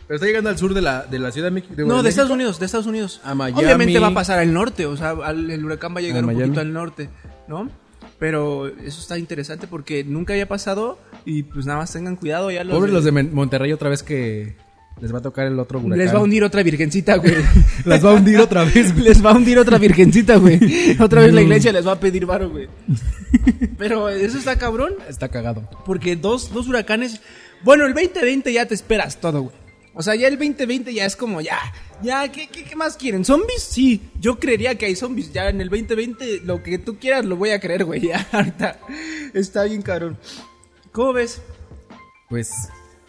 Pero 0.08 0.15
está 0.15 0.25
llegando 0.25 0.50
al 0.50 0.58
sur 0.58 0.74
de 0.74 0.82
la, 0.82 1.03
de 1.03 1.20
la 1.20 1.32
Ciudad 1.32 1.48
de 1.48 1.51
México. 1.51 1.74
No, 1.77 2.01
de 2.01 2.10
Estados 2.10 2.32
Unidos, 2.32 2.60
de 2.60 2.65
Estados 2.65 2.88
Unidos. 2.88 3.22
A 3.24 3.36
Miami. 3.36 3.63
Obviamente 3.63 4.00
va 4.00 4.08
a 4.08 4.13
pasar 4.13 4.39
al 4.39 4.51
norte, 4.51 4.86
o 4.88 4.98
sea, 4.98 5.15
el 5.29 5.63
huracán 5.63 5.94
va 5.96 6.00
a 6.00 6.01
llegar 6.01 6.24
A 6.24 6.27
un 6.27 6.34
poquito 6.34 6.60
al 6.60 6.74
norte, 6.74 7.10
¿no? 7.48 7.70
Pero 8.19 8.67
eso 8.67 8.99
está 9.01 9.17
interesante 9.17 9.65
porque 9.67 10.03
nunca 10.03 10.33
había 10.33 10.47
pasado 10.47 10.99
Y 11.25 11.43
pues 11.43 11.65
nada 11.65 11.79
más 11.79 11.93
tengan 11.93 12.17
cuidado 12.17 12.51
ya 12.51 12.63
los 12.63 12.75
Pobres 12.75 12.91
de- 12.91 12.95
los 12.95 13.05
de 13.05 13.23
Monterrey 13.23 13.71
otra 13.71 13.89
vez 13.89 14.03
que 14.03 14.55
les 15.01 15.13
va 15.13 15.19
a 15.19 15.21
tocar 15.21 15.47
el 15.47 15.57
otro 15.59 15.79
huracán. 15.79 15.97
Les 15.97 16.13
va 16.13 16.17
a 16.19 16.21
hundir 16.21 16.43
otra 16.43 16.61
virgencita, 16.61 17.15
güey. 17.15 17.33
Las 17.85 18.03
va 18.05 18.11
a 18.11 18.13
hundir 18.15 18.38
otra 18.38 18.65
vez. 18.65 18.91
güey. 18.93 19.05
les 19.05 19.25
va 19.25 19.31
a 19.31 19.35
hundir 19.35 19.57
otra 19.57 19.77
virgencita, 19.77 20.35
güey. 20.35 20.59
Otra 20.99 21.21
vez 21.21 21.33
la 21.33 21.41
iglesia 21.41 21.71
les 21.71 21.88
va 21.88 21.93
a 21.93 21.99
pedir 21.99 22.25
varo, 22.25 22.49
güey. 22.49 22.67
Pero 23.77 24.09
eso 24.09 24.38
está 24.38 24.57
cabrón. 24.57 24.95
Está 25.07 25.29
cagado. 25.29 25.69
Porque 25.85 26.15
dos, 26.15 26.51
dos 26.53 26.67
huracanes. 26.67 27.21
Bueno, 27.63 27.85
el 27.85 27.93
2020 27.93 28.51
ya 28.51 28.65
te 28.65 28.73
esperas 28.73 29.21
todo, 29.21 29.43
güey. 29.43 29.55
O 29.93 30.03
sea, 30.03 30.15
ya 30.15 30.27
el 30.27 30.38
2020 30.38 30.93
ya 30.93 31.05
es 31.05 31.15
como 31.15 31.39
ya. 31.41 31.59
Ya, 32.01 32.32
¿qué, 32.32 32.48
qué, 32.48 32.63
qué 32.63 32.75
más 32.75 32.96
quieren? 32.96 33.25
¿Zombies? 33.25 33.62
Sí, 33.62 34.01
yo 34.20 34.39
creería 34.39 34.75
que 34.77 34.86
hay 34.86 34.96
zombies. 34.96 35.34
Ya 35.34 35.50
en 35.50 35.62
el 35.62 35.70
2020, 35.70 36.41
lo 36.46 36.63
que 36.63 36.77
tú 36.77 36.98
quieras 36.98 37.25
lo 37.25 37.36
voy 37.36 37.50
a 37.51 37.60
creer, 37.60 37.86
güey. 37.86 38.08
Ya, 38.08 38.25
ahorita 38.32 38.79
está 39.34 39.63
bien 39.63 39.82
cabrón. 39.82 40.18
¿Cómo 40.91 41.13
ves? 41.13 41.41
Pues, 42.29 42.51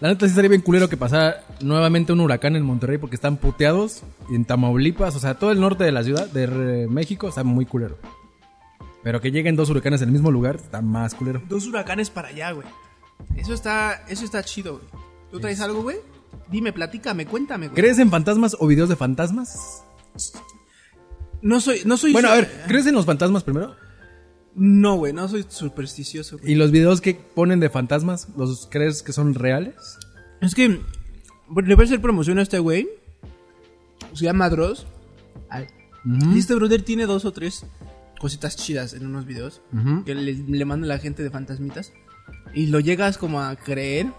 la 0.00 0.08
neta 0.08 0.26
sí 0.26 0.30
estaría 0.30 0.48
bien 0.48 0.62
culero 0.62 0.88
que 0.88 0.96
pasara 0.96 1.44
nuevamente 1.60 2.12
un 2.12 2.20
huracán 2.20 2.56
en 2.56 2.62
Monterrey 2.62 2.98
porque 2.98 3.16
están 3.16 3.36
puteados. 3.36 4.02
En 4.30 4.44
Tamaulipas, 4.44 5.14
o 5.14 5.20
sea, 5.20 5.34
todo 5.34 5.52
el 5.52 5.60
norte 5.60 5.84
de 5.84 5.92
la 5.92 6.02
ciudad, 6.02 6.26
de 6.28 6.86
México, 6.88 7.28
está 7.28 7.44
muy 7.44 7.66
culero. 7.66 7.98
Pero 9.02 9.20
que 9.20 9.30
lleguen 9.30 9.56
dos 9.56 9.70
huracanes 9.70 10.02
en 10.02 10.08
el 10.08 10.12
mismo 10.12 10.30
lugar, 10.30 10.56
está 10.56 10.82
más 10.82 11.14
culero. 11.14 11.42
Dos 11.48 11.66
huracanes 11.66 12.10
para 12.10 12.28
allá, 12.28 12.52
güey. 12.52 12.66
Eso 13.36 13.54
está, 13.54 14.04
eso 14.08 14.24
está 14.24 14.42
chido, 14.42 14.78
güey. 14.78 14.86
¿Tú 15.30 15.40
traes 15.40 15.60
algo, 15.60 15.82
güey? 15.82 15.96
Dime, 16.50 16.72
platícame, 16.72 17.26
cuéntame, 17.26 17.68
güey. 17.68 17.80
¿Crees 17.80 17.98
en 17.98 18.10
fantasmas 18.10 18.56
o 18.58 18.66
videos 18.66 18.88
de 18.88 18.96
fantasmas? 18.96 19.84
No 21.42 21.60
soy, 21.60 21.82
no 21.84 21.96
soy. 21.96 22.12
Bueno, 22.12 22.28
a 22.28 22.34
ver, 22.34 22.64
¿crees 22.66 22.86
en 22.86 22.94
los 22.94 23.06
fantasmas 23.06 23.44
primero? 23.44 23.74
No, 24.54 24.96
güey, 24.96 25.12
no 25.12 25.28
soy 25.28 25.46
supersticioso, 25.48 26.38
güey. 26.38 26.52
¿Y 26.52 26.54
los 26.56 26.70
videos 26.70 27.00
que 27.00 27.14
ponen 27.14 27.60
de 27.60 27.70
fantasmas, 27.70 28.28
los 28.36 28.66
crees 28.70 29.02
que 29.02 29.12
son 29.12 29.34
reales? 29.34 29.76
Es 30.40 30.54
que 30.54 30.68
le 30.68 31.74
voy 31.74 31.84
a 31.84 31.86
hacer 31.86 32.00
promoción 32.00 32.38
a 32.38 32.42
este 32.42 32.58
güey. 32.58 32.88
Se 34.12 34.24
llama 34.24 34.48
Dross. 34.50 34.86
Este 36.34 36.54
brother 36.54 36.82
tiene 36.82 37.06
dos 37.06 37.24
o 37.24 37.32
tres 37.32 37.64
cositas 38.18 38.56
chidas 38.56 38.92
en 38.94 39.06
unos 39.06 39.24
videos 39.24 39.62
que 40.04 40.14
le, 40.14 40.32
le 40.34 40.64
manda 40.64 40.86
la 40.86 40.98
gente 40.98 41.22
de 41.22 41.30
fantasmitas. 41.30 41.92
Y 42.54 42.66
lo 42.66 42.80
llegas 42.80 43.18
como 43.18 43.40
a 43.40 43.54
creer. 43.56 44.12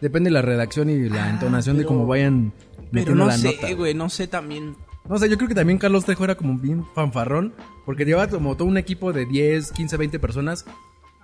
Depende 0.00 0.28
de 0.30 0.34
la 0.34 0.42
redacción 0.42 0.90
y 0.90 1.08
la 1.08 1.26
Ah, 1.26 1.30
entonación 1.30 1.76
de 1.78 1.84
cómo 1.84 2.06
vayan 2.06 2.52
Pero 2.92 3.14
no 3.14 3.26
la 3.26 3.36
sé, 3.38 3.54
nota. 3.54 3.72
güey, 3.74 3.94
no 3.94 4.08
sé 4.08 4.26
también. 4.26 4.76
No 5.08 5.18
sé, 5.18 5.28
yo 5.28 5.36
creo 5.36 5.48
que 5.48 5.54
también 5.54 5.78
Carlos 5.78 6.04
Trejo 6.04 6.24
era 6.24 6.36
como 6.36 6.58
bien 6.58 6.84
fanfarrón, 6.94 7.54
porque 7.84 8.04
llevaba 8.04 8.28
como 8.28 8.56
todo 8.56 8.68
un 8.68 8.76
equipo 8.78 9.12
de 9.12 9.26
10, 9.26 9.72
15, 9.72 9.96
20 9.96 10.18
personas 10.20 10.64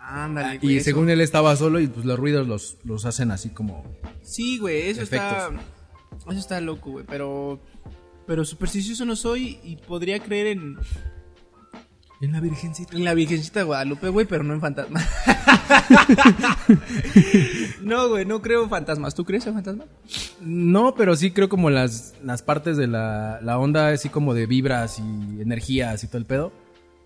Ándale, 0.01 0.57
y 0.57 0.59
güey. 0.59 0.77
eso- 0.79 0.85
según 0.87 1.11
él 1.11 1.21
estaba 1.21 1.55
solo 1.57 1.79
y 1.81 1.87
pues 1.87 2.05
los 2.07 2.19
ruidos 2.19 2.47
los, 2.49 2.79
los 2.85 3.05
hacen 3.05 3.31
así 3.31 3.51
como... 3.51 3.85
Sí, 4.23 4.59
güey, 4.59 4.89
eso 4.91 5.03
está. 5.03 5.51
Eso 6.29 6.39
está 6.39 6.61
loco, 6.61 6.91
güey. 6.93 7.05
Pero. 7.09 7.61
Pero 8.27 8.45
supersticioso 8.45 9.05
no 9.07 9.17
soy 9.17 9.59
y 9.65 9.77
podría 9.77 10.19
creer 10.21 10.49
en. 10.49 10.77
En 12.21 12.33
la 12.33 12.41
Virgencita. 12.41 12.97
En 12.97 13.05
la 13.05 13.15
Virgencita 13.15 13.61
de 13.61 13.65
Guadalupe, 13.65 14.09
güey, 14.09 14.27
pero 14.27 14.43
no 14.43 14.53
en 14.55 14.61
fantasmas. 14.61 15.09
no, 17.83 18.09
güey, 18.09 18.25
no 18.25 18.43
creo 18.43 18.65
en 18.65 18.71
fantasmas. 18.71 19.15
¿Tú 19.15 19.25
crees 19.25 19.47
en 19.47 19.55
fantasmas? 19.55 19.87
No, 20.41 20.95
pero 20.97 21.15
sí 21.15 21.31
creo 21.31 21.49
como 21.49 21.71
las, 21.71 22.15
las 22.25 22.43
partes 22.43 22.77
de 22.77 22.89
la, 22.89 23.39
la 23.41 23.59
onda 23.59 23.91
así 23.91 24.09
como 24.09 24.35
de 24.35 24.47
vibras 24.47 24.99
y 24.99 25.41
energías 25.41 26.03
y 26.03 26.09
todo 26.09 26.19
el 26.19 26.25
pedo. 26.25 26.53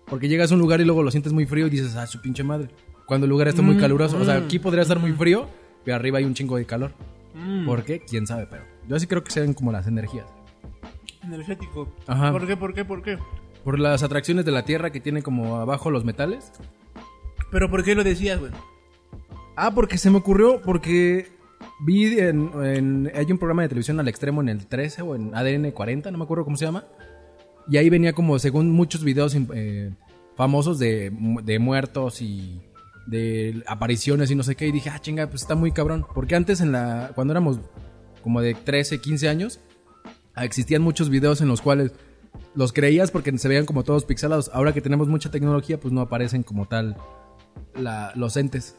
Porque 0.07 0.27
llegas 0.27 0.51
a 0.51 0.55
un 0.55 0.59
lugar 0.59 0.81
y 0.81 0.85
luego 0.85 1.03
lo 1.03 1.11
sientes 1.11 1.31
muy 1.31 1.45
frío 1.45 1.67
y 1.67 1.69
dices, 1.69 1.95
ah, 1.95 2.07
su 2.07 2.19
pinche 2.19 2.43
madre. 2.43 2.69
Cuando 3.05 3.25
el 3.25 3.29
lugar 3.29 3.47
está 3.47 3.61
muy 3.61 3.77
caluroso. 3.77 4.17
O 4.17 4.25
sea, 4.25 4.37
aquí 4.37 4.57
podría 4.57 4.81
estar 4.81 4.97
muy 4.97 5.13
frío, 5.13 5.47
pero 5.85 5.95
arriba 5.95 6.17
hay 6.17 6.25
un 6.25 6.33
chingo 6.33 6.57
de 6.57 6.65
calor. 6.65 6.91
¿Por 7.65 7.83
qué? 7.83 7.99
¿Quién 7.99 8.25
sabe? 8.25 8.47
Pero 8.49 8.63
yo 8.87 8.99
sí 8.99 9.05
creo 9.05 9.23
que 9.23 9.31
sean 9.31 9.53
como 9.53 9.71
las 9.71 9.85
energías. 9.85 10.25
Energético. 11.23 11.87
Ajá. 12.07 12.31
¿Por 12.31 12.47
qué, 12.47 12.57
por 12.57 12.73
qué, 12.73 12.83
por 12.83 13.03
qué? 13.03 13.17
Por 13.63 13.79
las 13.79 14.03
atracciones 14.03 14.45
de 14.45 14.51
la 14.51 14.65
Tierra 14.65 14.91
que 14.91 14.99
tienen 14.99 15.23
como 15.23 15.57
abajo 15.57 15.89
los 15.91 16.03
metales. 16.03 16.51
Pero 17.51 17.69
¿por 17.69 17.83
qué 17.83 17.95
lo 17.95 18.03
decías, 18.03 18.39
güey? 18.39 18.51
Ah, 19.55 19.71
porque 19.73 19.97
se 19.97 20.09
me 20.09 20.17
ocurrió, 20.17 20.61
porque 20.61 21.27
vi 21.85 22.19
en, 22.19 22.51
en- 22.63 23.11
hay 23.15 23.31
un 23.31 23.37
programa 23.37 23.61
de 23.61 23.69
televisión 23.69 23.99
al 23.99 24.07
extremo 24.07 24.41
en 24.41 24.49
el 24.49 24.65
13 24.65 25.01
o 25.03 25.15
en 25.15 25.33
ADN 25.35 25.71
40, 25.71 26.11
no 26.11 26.17
me 26.17 26.23
acuerdo 26.23 26.43
cómo 26.43 26.57
se 26.57 26.65
llama. 26.65 26.85
Y 27.69 27.77
ahí 27.77 27.89
venía 27.89 28.13
como, 28.13 28.37
según 28.39 28.71
muchos 28.71 29.03
videos 29.03 29.35
eh, 29.53 29.91
famosos 30.35 30.79
de, 30.79 31.11
de 31.43 31.59
muertos 31.59 32.21
y 32.21 32.59
de 33.05 33.63
apariciones 33.67 34.31
y 34.31 34.35
no 34.35 34.43
sé 34.43 34.55
qué. 34.55 34.67
Y 34.67 34.71
dije, 34.71 34.89
ah, 34.89 34.99
chinga, 34.99 35.27
pues 35.27 35.43
está 35.43 35.55
muy 35.55 35.71
cabrón. 35.71 36.05
Porque 36.13 36.35
antes, 36.35 36.59
en 36.59 36.71
la 36.73 37.11
cuando 37.15 37.31
éramos 37.31 37.59
como 38.23 38.41
de 38.41 38.53
13, 38.55 38.99
15 38.99 39.29
años, 39.29 39.59
existían 40.35 40.81
muchos 40.81 41.09
videos 41.09 41.39
en 41.41 41.47
los 41.47 41.61
cuales 41.61 41.91
los 42.55 42.73
creías 42.73 43.11
porque 43.11 43.37
se 43.37 43.47
veían 43.47 43.65
como 43.65 43.83
todos 43.83 44.05
pixelados. 44.05 44.49
Ahora 44.53 44.73
que 44.73 44.81
tenemos 44.81 45.07
mucha 45.07 45.31
tecnología, 45.31 45.79
pues 45.79 45.93
no 45.93 46.01
aparecen 46.01 46.43
como 46.43 46.67
tal 46.67 46.95
la- 47.75 48.11
los 48.15 48.37
entes 48.37 48.75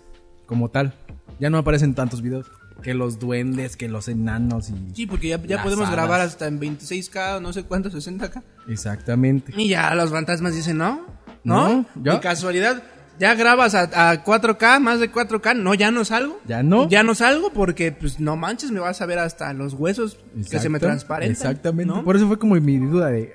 como 0.47 0.69
tal. 0.71 0.95
Ya 1.41 1.51
no 1.51 1.59
aparecen 1.59 1.95
tantos 1.95 2.23
videos. 2.23 2.47
Que 2.83 2.93
los 2.93 3.19
duendes, 3.19 3.77
que 3.77 3.89
los 3.89 4.09
enanos 4.09 4.69
y... 4.69 4.75
Sí, 4.95 5.07
porque 5.07 5.29
ya, 5.29 5.41
ya 5.43 5.63
podemos 5.63 5.87
hadas. 5.87 5.95
grabar 5.97 6.21
hasta 6.21 6.47
en 6.49 6.61
26K, 6.61 7.41
no 7.41 7.53
sé 7.53 7.63
cuánto, 7.63 7.89
60K. 7.91 8.43
Exactamente. 8.69 9.53
Y 9.57 9.69
ya 9.69 9.95
los 9.95 10.11
fantasmas 10.11 10.55
dicen, 10.55 10.79
¿no? 10.79 11.01
¿No? 11.45 11.69
No, 11.69 11.87
ya. 12.03 12.15
De 12.15 12.21
casualidad, 12.21 12.83
ya 13.19 13.35
grabas 13.37 13.75
a, 13.75 14.11
a 14.11 14.25
4K, 14.25 14.81
más 14.81 15.01
de 15.01 15.11
4K, 15.11 15.57
no, 15.57 15.73
ya 15.75 15.91
no 15.93 16.05
salgo. 16.05 16.39
¿Ya 16.47 16.63
no? 16.63 16.89
Ya 16.89 17.03
no 17.05 17.15
salgo 17.15 17.51
porque, 17.53 17.93
pues, 17.93 18.19
no 18.21 18.37
manches, 18.37 18.71
me 18.71 18.81
vas 18.81 19.01
a 19.01 19.07
ver 19.07 19.19
hasta 19.21 19.53
los 19.55 19.75
huesos 19.75 20.19
que 20.51 20.59
se 20.59 20.69
me 20.69 20.79
transparentan. 20.81 21.31
Exactamente. 21.33 21.95
¿no? 21.95 22.05
Por 22.05 22.17
eso 22.17 22.27
fue 22.27 22.39
como 22.39 22.55
mi 22.57 22.77
duda 22.79 23.07
de... 23.09 23.35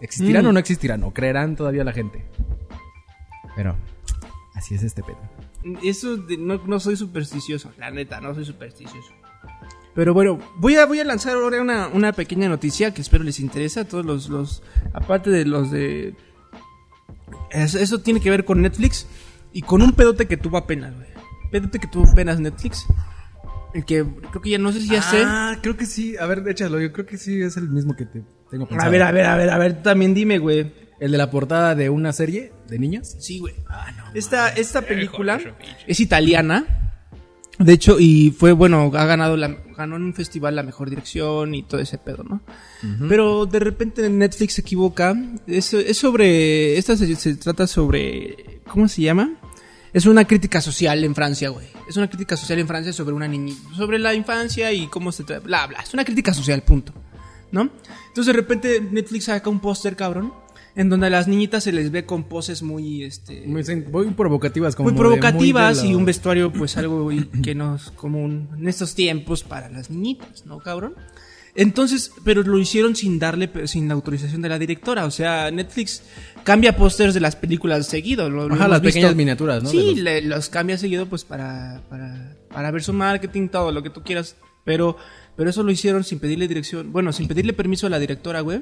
¿Existirán 0.00 0.44
Mm. 0.44 0.48
o 0.48 0.52
no 0.52 0.58
existirán? 0.60 1.02
¿O 1.04 1.12
creerán 1.12 1.56
todavía 1.56 1.84
la 1.84 1.92
gente? 1.92 2.24
Pero... 3.56 3.76
Así 4.54 4.74
es 4.74 4.82
este 4.82 5.02
pedo. 5.04 5.18
Eso 5.84 6.16
de- 6.16 6.36
no, 6.36 6.60
no 6.66 6.80
soy 6.80 6.96
supersticioso, 6.96 7.70
la 7.78 7.90
neta, 7.92 8.20
no 8.20 8.34
soy 8.34 8.44
supersticioso. 8.44 9.12
Pero 9.94 10.14
bueno, 10.14 10.38
voy 10.56 10.74
a, 10.76 10.86
voy 10.86 10.98
a 11.00 11.04
lanzar 11.04 11.34
ahora 11.36 11.60
una, 11.62 11.86
una 11.88 12.12
pequeña 12.12 12.48
noticia 12.48 12.92
que 12.92 13.00
espero 13.00 13.22
les 13.24 13.38
interese 13.40 13.80
a 13.80 13.88
todos 13.88 14.04
los, 14.04 14.28
los 14.28 14.62
aparte 14.92 15.30
de 15.30 15.44
los 15.44 15.70
de... 15.70 16.14
es- 17.50 17.74
Eso 17.74 18.00
tiene 18.00 18.20
que 18.20 18.30
ver 18.30 18.44
con 18.44 18.60
Netflix 18.62 19.06
y 19.52 19.62
con 19.62 19.80
un 19.82 19.92
pedote 19.92 20.26
que 20.26 20.36
tuvo 20.36 20.56
apenas, 20.56 20.94
güey. 20.94 21.08
Pedote 21.52 21.78
que 21.78 21.86
tuvo 21.86 22.08
apenas 22.10 22.38
Netflix. 22.40 22.86
El 23.74 23.84
que 23.84 24.04
creo 24.30 24.42
que 24.42 24.50
ya 24.50 24.58
no 24.58 24.72
sé 24.72 24.80
si 24.80 24.88
ya 24.88 25.02
sé. 25.02 25.22
Ah, 25.24 25.56
creo 25.62 25.76
que 25.76 25.86
sí. 25.86 26.16
A 26.16 26.26
ver, 26.26 26.42
échalo. 26.48 26.80
Yo 26.80 26.92
creo 26.92 27.06
que 27.06 27.16
sí 27.18 27.40
es 27.42 27.56
el 27.56 27.68
mismo 27.70 27.94
que 27.96 28.06
te 28.06 28.22
tengo 28.50 28.66
pensado. 28.66 28.88
A 28.88 28.90
ver, 28.90 29.02
a 29.02 29.12
ver, 29.12 29.26
a 29.26 29.36
ver, 29.36 29.50
a 29.50 29.58
ver, 29.58 29.76
tú 29.76 29.82
también 29.82 30.14
dime, 30.14 30.38
güey. 30.38 30.72
El 31.00 31.12
de 31.12 31.18
la 31.18 31.30
portada 31.30 31.76
de 31.76 31.90
una 31.90 32.12
serie 32.12 32.52
de 32.68 32.78
niños. 32.78 33.14
Sí, 33.20 33.38
güey. 33.38 33.54
esta, 34.14 34.48
esta 34.48 34.82
película 34.82 35.40
es 35.86 36.00
italiana. 36.00 36.92
De 37.58 37.72
hecho, 37.72 37.98
y 37.98 38.34
fue, 38.36 38.52
bueno, 38.52 38.90
ha 38.94 39.04
ganado 39.04 39.36
la, 39.36 39.56
ganó 39.76 39.96
en 39.96 40.02
un 40.02 40.14
festival 40.14 40.56
la 40.56 40.62
mejor 40.62 40.90
dirección 40.90 41.54
y 41.54 41.62
todo 41.62 41.80
ese 41.80 41.98
pedo, 41.98 42.24
¿no? 42.24 42.40
Pero 43.08 43.46
de 43.46 43.58
repente 43.60 44.08
Netflix 44.08 44.54
se 44.54 44.60
equivoca. 44.60 45.14
Es, 45.46 45.72
es 45.72 45.96
sobre, 45.98 46.78
esta 46.78 46.96
se, 46.96 47.14
se 47.16 47.36
trata 47.36 47.66
sobre, 47.66 48.60
¿cómo 48.66 48.88
se 48.88 49.02
llama? 49.02 49.38
Es 49.92 50.06
una 50.06 50.24
crítica 50.24 50.60
social 50.60 51.02
en 51.02 51.14
Francia, 51.14 51.48
güey. 51.48 51.66
Es 51.88 51.96
una 51.96 52.08
crítica 52.08 52.36
social 52.36 52.58
en 52.58 52.68
Francia 52.68 52.92
sobre 52.92 53.14
una 53.14 53.26
niña, 53.26 53.54
sobre 53.76 53.98
la 53.98 54.14
infancia 54.14 54.72
y 54.72 54.86
cómo 54.88 55.12
se 55.12 55.24
trata, 55.24 55.44
bla, 55.44 55.66
bla. 55.66 55.80
Es 55.80 55.94
una 55.94 56.04
crítica 56.04 56.34
social, 56.34 56.62
punto. 56.62 56.92
¿No? 57.50 57.70
Entonces 58.08 58.26
de 58.26 58.32
repente 58.32 58.80
Netflix 58.80 59.24
saca 59.24 59.48
un 59.48 59.60
póster, 59.60 59.96
cabrón, 59.96 60.32
en 60.74 60.88
donde 60.90 61.06
a 61.06 61.10
las 61.10 61.26
niñitas 61.28 61.64
se 61.64 61.72
les 61.72 61.90
ve 61.90 62.04
con 62.04 62.24
poses 62.24 62.62
muy, 62.62 63.02
este... 63.04 63.44
Muy, 63.46 63.64
muy 63.90 64.10
provocativas. 64.10 64.76
Como 64.76 64.90
muy 64.90 64.94
de- 64.94 64.98
provocativas 65.00 65.82
de 65.82 65.88
y 65.88 65.94
un 65.94 66.04
vestuario 66.04 66.52
pues 66.52 66.76
algo 66.76 67.10
que 67.42 67.54
no 67.54 67.76
es 67.76 67.90
común 67.92 68.48
en 68.58 68.68
estos 68.68 68.94
tiempos 68.94 69.42
para 69.42 69.68
las 69.70 69.90
niñitas, 69.90 70.44
¿no, 70.46 70.58
cabrón? 70.60 70.94
Entonces, 71.54 72.12
pero 72.22 72.42
lo 72.42 72.58
hicieron 72.58 72.94
sin 72.94 73.18
darle, 73.18 73.50
sin 73.66 73.88
la 73.88 73.94
autorización 73.94 74.42
de 74.42 74.48
la 74.48 74.58
directora. 74.60 75.06
O 75.06 75.10
sea, 75.10 75.50
Netflix 75.50 76.02
cambia 76.44 76.76
pósters 76.76 77.14
de 77.14 77.20
las 77.20 77.34
películas 77.34 77.86
seguido. 77.88 78.30
Lo, 78.30 78.44
Ajá, 78.52 78.68
las 78.68 78.80
visto. 78.80 78.94
pequeñas 78.94 79.16
miniaturas, 79.16 79.62
¿no? 79.64 79.68
Sí, 79.70 79.94
los- 79.96 79.98
le- 80.04 80.22
los 80.22 80.48
cambia 80.50 80.78
seguido 80.78 81.06
pues 81.06 81.24
para, 81.24 81.82
para, 81.88 82.36
para 82.52 82.70
ver 82.70 82.82
su 82.84 82.92
marketing, 82.92 83.48
todo 83.48 83.72
lo 83.72 83.82
que 83.82 83.90
tú 83.90 84.02
quieras. 84.04 84.36
Pero, 84.64 84.98
pero 85.38 85.50
eso 85.50 85.62
lo 85.62 85.70
hicieron 85.70 86.02
sin 86.02 86.18
pedirle 86.18 86.48
dirección, 86.48 86.90
bueno, 86.92 87.12
sin 87.12 87.28
pedirle 87.28 87.52
permiso 87.52 87.86
a 87.86 87.90
la 87.90 88.00
directora, 88.00 88.40
güey. 88.40 88.60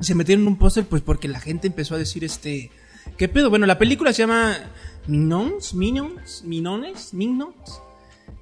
Se 0.00 0.14
metieron 0.14 0.42
en 0.42 0.48
un 0.48 0.58
póster 0.58 0.84
pues 0.84 1.00
porque 1.00 1.26
la 1.26 1.40
gente 1.40 1.66
empezó 1.66 1.94
a 1.94 1.98
decir 1.98 2.22
este... 2.22 2.70
¿Qué 3.16 3.28
pedo? 3.28 3.48
Bueno, 3.48 3.64
la 3.64 3.78
película 3.78 4.12
se 4.12 4.22
llama 4.24 4.58
Minons, 5.06 5.72
Minions, 5.72 6.42
Minones, 6.44 7.14
Mignones. 7.14 7.80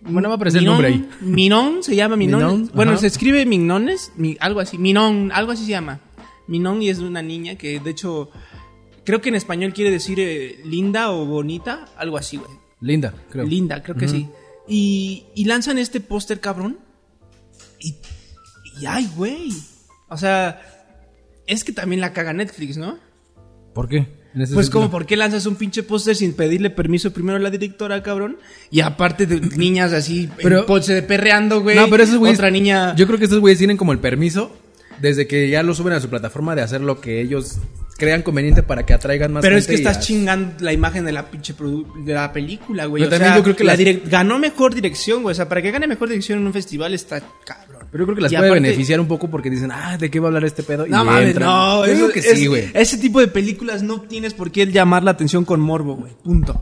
Bueno, 0.01 0.29
va 0.29 0.35
a 0.35 0.37
aparecer 0.37 0.61
el 0.61 0.65
nombre 0.67 0.89
ahí. 0.89 1.09
Minon 1.21 1.83
se 1.85 1.95
llama 1.95 2.17
Minon. 2.17 2.41
Minon, 2.41 2.71
bueno, 2.75 2.93
ajá. 2.93 3.01
se 3.03 3.07
escribe 3.07 3.47
Mignones, 3.47 4.11
mi- 4.17 4.37
algo 4.41 4.59
así. 4.59 4.77
Minon, 4.77 5.31
algo 5.33 5.53
así 5.53 5.65
se 5.65 5.71
llama. 5.71 6.01
Minon 6.49 6.83
y 6.83 6.89
es 6.89 6.99
de 6.99 7.05
una 7.07 7.23
niña 7.23 7.55
que 7.55 7.79
de 7.79 7.91
hecho 7.91 8.31
creo 9.05 9.21
que 9.21 9.29
en 9.29 9.37
español 9.37 9.73
quiere 9.73 9.91
decir 9.93 10.19
eh, 10.19 10.61
linda 10.65 11.13
o 11.13 11.25
bonita, 11.25 11.87
algo 11.97 12.17
así, 12.19 12.37
güey. 12.39 12.51
Linda, 12.81 13.15
creo. 13.31 13.45
Linda, 13.47 13.83
creo 13.83 13.97
que 13.97 14.09
sí. 14.09 14.29
Y, 14.67 15.25
y 15.37 15.45
lanzan 15.45 15.79
este 15.79 16.01
póster, 16.01 16.41
cabrón. 16.41 16.79
Y, 17.85 17.97
y 18.81 18.87
ay, 18.87 19.09
güey. 19.17 19.51
O 20.09 20.17
sea, 20.17 20.61
es 21.47 21.65
que 21.65 21.73
también 21.73 22.01
la 22.01 22.13
caga 22.13 22.33
Netflix, 22.33 22.77
¿no? 22.77 22.99
¿Por 23.75 23.89
qué? 23.89 24.07
Pues 24.35 24.49
sentido. 24.49 24.71
como, 24.73 24.91
¿por 24.91 25.07
qué 25.07 25.17
lanzas 25.17 25.47
un 25.47 25.55
pinche 25.55 25.85
póster 25.85 26.17
sin 26.17 26.33
pedirle 26.33 26.71
permiso 26.71 27.13
primero 27.13 27.37
a 27.37 27.41
la 27.41 27.51
directora, 27.51 28.03
cabrón? 28.03 28.39
Y 28.71 28.81
aparte 28.81 29.27
de 29.27 29.41
niñas 29.41 29.93
así, 29.93 30.29
Pero- 30.43 30.65
de 30.65 31.03
perreando, 31.03 31.61
güey. 31.61 31.77
No, 31.77 31.89
pero 31.89 32.03
esos 32.03 32.17
güeyes. 32.17 32.39
Otra 32.39 32.51
niña... 32.51 32.97
Yo 32.97 33.07
creo 33.07 33.19
que 33.19 33.25
estos 33.27 33.39
güeyes 33.39 33.59
tienen 33.59 33.77
como 33.77 33.93
el 33.93 34.01
permiso 34.01 34.51
desde 35.01 35.27
que 35.29 35.49
ya 35.49 35.63
lo 35.63 35.75
suben 35.75 35.93
a 35.93 36.01
su 36.01 36.09
plataforma 36.09 36.55
de 36.57 36.63
hacer 36.63 36.81
lo 36.81 37.01
que 37.01 37.21
ellos 37.21 37.59
crean 37.97 38.23
conveniente 38.23 38.65
para 38.65 38.85
que 38.85 38.93
atraigan 38.93 39.33
más 39.33 39.43
Pero 39.43 39.57
es 39.57 39.69
que 39.69 39.75
estás 39.75 40.01
chingando 40.01 40.55
la 40.65 40.73
imagen 40.73 41.05
de 41.05 41.13
la 41.13 41.31
pinche 41.31 41.55
de 42.05 42.13
la 42.15 42.33
película, 42.33 42.87
güey. 42.87 43.03
Pero 43.05 43.09
O 43.09 43.11
también 43.11 43.31
sea, 43.31 43.37
yo 43.37 43.43
creo 43.45 43.57
que 43.57 43.65
la 43.65 43.77
las- 43.77 44.11
ganó 44.11 44.39
mejor 44.41 44.75
dirección, 44.75 45.23
güey. 45.23 45.33
O 45.33 45.37
sea, 45.37 45.49
para 45.49 45.63
que 45.63 45.71
gane 45.71 45.87
mejor 45.87 46.09
dirección 46.09 46.41
en 46.41 46.47
un 46.47 46.53
festival 46.53 46.93
está 46.93 47.23
cabrón. 47.45 47.74
Pero 47.95 48.03
yo 48.03 48.07
creo 48.07 48.17
que 48.17 48.23
las 48.23 48.33
Y 48.33 48.35
puede 48.35 48.49
aparte- 48.51 48.63
beneficiar 48.65 48.99
un 48.99 49.07
poco 49.07 49.31
porque 49.31 49.49
dicen, 49.51 49.71
ah, 49.71 49.97
¿de 49.97 50.11
qué 50.11 50.19
va 50.19 50.27
a 50.27 50.31
hablar 50.31 50.45
este 50.45 50.65
pedo? 50.65 50.85
Y 50.85 50.91
No 50.91 51.05
mames, 51.05 51.39
no. 51.39 51.85
Eso- 51.85 52.09
que 52.09 52.23
sí, 52.23 52.49
güey. 52.49 52.69
Ese 52.75 52.99
tipo 52.99 53.21
de 53.21 53.29
películas 53.29 53.85
no 53.85 54.01
tienes 54.01 54.35
por 54.35 54.51
qué 54.51 54.67
llamar 54.67 55.05
la 55.05 55.13
atención 55.13 55.45
con 55.45 55.61
morbo, 55.61 55.95
güey. 55.95 56.13
Punto. 56.25 56.61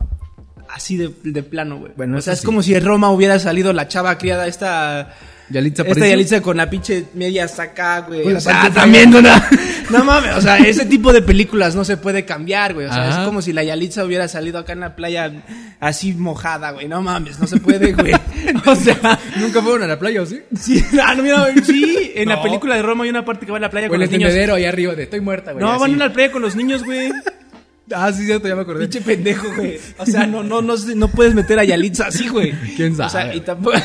Así 0.69 0.95
de, 0.95 1.11
de 1.23 1.41
plano, 1.41 1.79
güey. 1.79 1.91
Bueno, 1.97 2.19
o 2.19 2.21
sea, 2.21 2.33
es 2.33 2.41
sí. 2.41 2.45
como 2.45 2.61
si 2.61 2.75
en 2.75 2.85
Roma 2.85 3.09
hubiera 3.09 3.39
salido 3.39 3.73
la 3.73 3.87
chava 3.87 4.15
criada 4.19 4.45
esta... 4.45 5.15
Yalitza 5.49 5.83
Esta. 5.83 6.07
Yalitza 6.07 6.41
con 6.41 6.57
la 6.57 6.69
pinche 6.69 7.05
media 7.13 7.45
acá, 7.45 8.01
güey. 8.01 8.23
Pues, 8.23 8.37
o 8.37 8.39
sea, 8.39 8.71
también 8.73 9.11
no, 9.11 9.21
no 9.89 10.03
mames, 10.03 10.35
o 10.35 10.41
sea, 10.41 10.57
ese 10.57 10.85
tipo 10.85 11.13
de 11.13 11.21
películas 11.21 11.75
no 11.75 11.83
se 11.85 11.97
puede 11.97 12.25
cambiar, 12.25 12.73
güey. 12.73 12.87
O 12.87 12.93
sea, 12.93 13.09
Ajá. 13.09 13.21
es 13.21 13.25
como 13.25 13.41
si 13.41 13.53
la 13.53 13.63
Yalitza 13.63 14.03
hubiera 14.05 14.27
salido 14.27 14.59
acá 14.59 14.73
en 14.73 14.79
la 14.79 14.95
playa 14.95 15.31
así 15.79 16.13
mojada, 16.13 16.71
güey. 16.71 16.87
No 16.87 17.01
mames, 17.01 17.39
no 17.39 17.47
se 17.47 17.59
puede, 17.59 17.93
güey. 17.93 18.13
O 18.65 18.75
sea, 18.75 19.19
Nunca 19.37 19.61
fueron 19.61 19.83
a 19.83 19.87
la 19.87 19.99
playa, 19.99 20.21
¿o 20.21 20.25
sí? 20.25 20.41
sí, 20.59 20.83
ah, 21.03 21.15
no, 21.15 21.23
mira, 21.23 21.45
sí, 21.65 22.11
en 22.15 22.29
la 22.29 22.41
película 22.41 22.75
de 22.75 22.81
Roma 22.81 23.03
hay 23.03 23.09
una 23.09 23.25
parte 23.25 23.45
que 23.45 23.51
va 23.51 23.57
a 23.57 23.61
la 23.61 23.69
playa 23.69 23.87
O 23.87 23.89
con 23.89 24.01
el 24.01 24.09
los 24.09 24.11
niños. 24.11 24.33
ahí 24.33 24.65
arriba 24.65 24.95
de 24.95 25.03
estoy 25.03 25.19
muerta, 25.21 25.51
güey. 25.51 25.63
No, 25.63 25.71
así. 25.71 25.81
van 25.81 26.01
a 26.01 26.07
la 26.07 26.13
playa 26.13 26.31
con 26.31 26.41
los 26.41 26.55
niños, 26.55 26.83
güey. 26.83 27.11
Ah, 27.93 28.11
sí, 28.13 28.25
cierto, 28.25 28.47
ya 28.47 28.55
me 28.55 28.61
acordé. 28.61 28.81
Pinche 28.87 29.01
pendejo, 29.01 29.47
güey. 29.55 29.77
O 29.97 30.05
sea, 30.05 30.25
no, 30.25 30.41
no, 30.43 30.61
no, 30.61 30.75
no 30.95 31.07
puedes 31.09 31.33
meter 31.35 31.59
a 31.59 31.63
Yalitza 31.63 32.07
así, 32.07 32.27
güey. 32.29 32.53
¿Quién 32.75 32.93
O 32.93 32.95
sea, 32.95 33.09
sabe? 33.09 33.35
y 33.35 33.41
tampoco. 33.41 33.77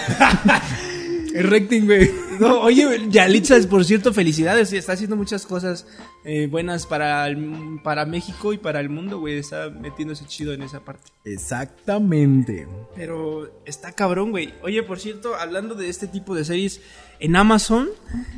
El 1.35 1.45
recting, 1.49 1.85
güey. 1.87 2.11
No, 2.41 2.61
oye, 2.61 2.87
Yalitza, 3.11 3.57
por 3.69 3.85
cierto, 3.85 4.13
felicidades. 4.13 4.73
Está 4.73 4.93
haciendo 4.93 5.17
muchas 5.17 5.45
cosas 5.47 5.87
eh, 6.25 6.47
buenas 6.47 6.87
para, 6.87 7.27
el- 7.27 7.81
para 7.83 8.07
México 8.07 8.53
y 8.53 8.59
para 8.59 8.81
el 8.81 8.89
mundo, 8.89 9.19
güey. 9.21 9.39
Está 9.39 9.71
metiéndose 9.71 10.25
chido 10.27 10.53
en 10.53 10.63
esa 10.63 10.85
parte. 10.85 11.11
Exactamente. 11.25 12.67
Pero 12.95 13.51
está 13.67 13.93
cabrón, 13.93 14.31
güey. 14.31 14.55
Oye, 14.63 14.83
por 14.83 14.99
cierto, 15.01 15.35
hablando 15.37 15.75
de 15.75 15.89
este 15.89 16.07
tipo 16.07 16.35
de 16.35 16.45
series, 16.45 16.81
en 17.21 17.37
Amazon, 17.37 17.89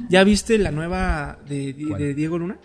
¿ya 0.09 0.25
viste 0.25 0.59
la 0.59 0.71
nueva 0.71 1.39
de, 1.49 1.73
de- 1.73 1.87
¿Cuál? 1.89 2.01
de 2.01 2.15
Diego 2.15 2.39
Luna? 2.39 2.59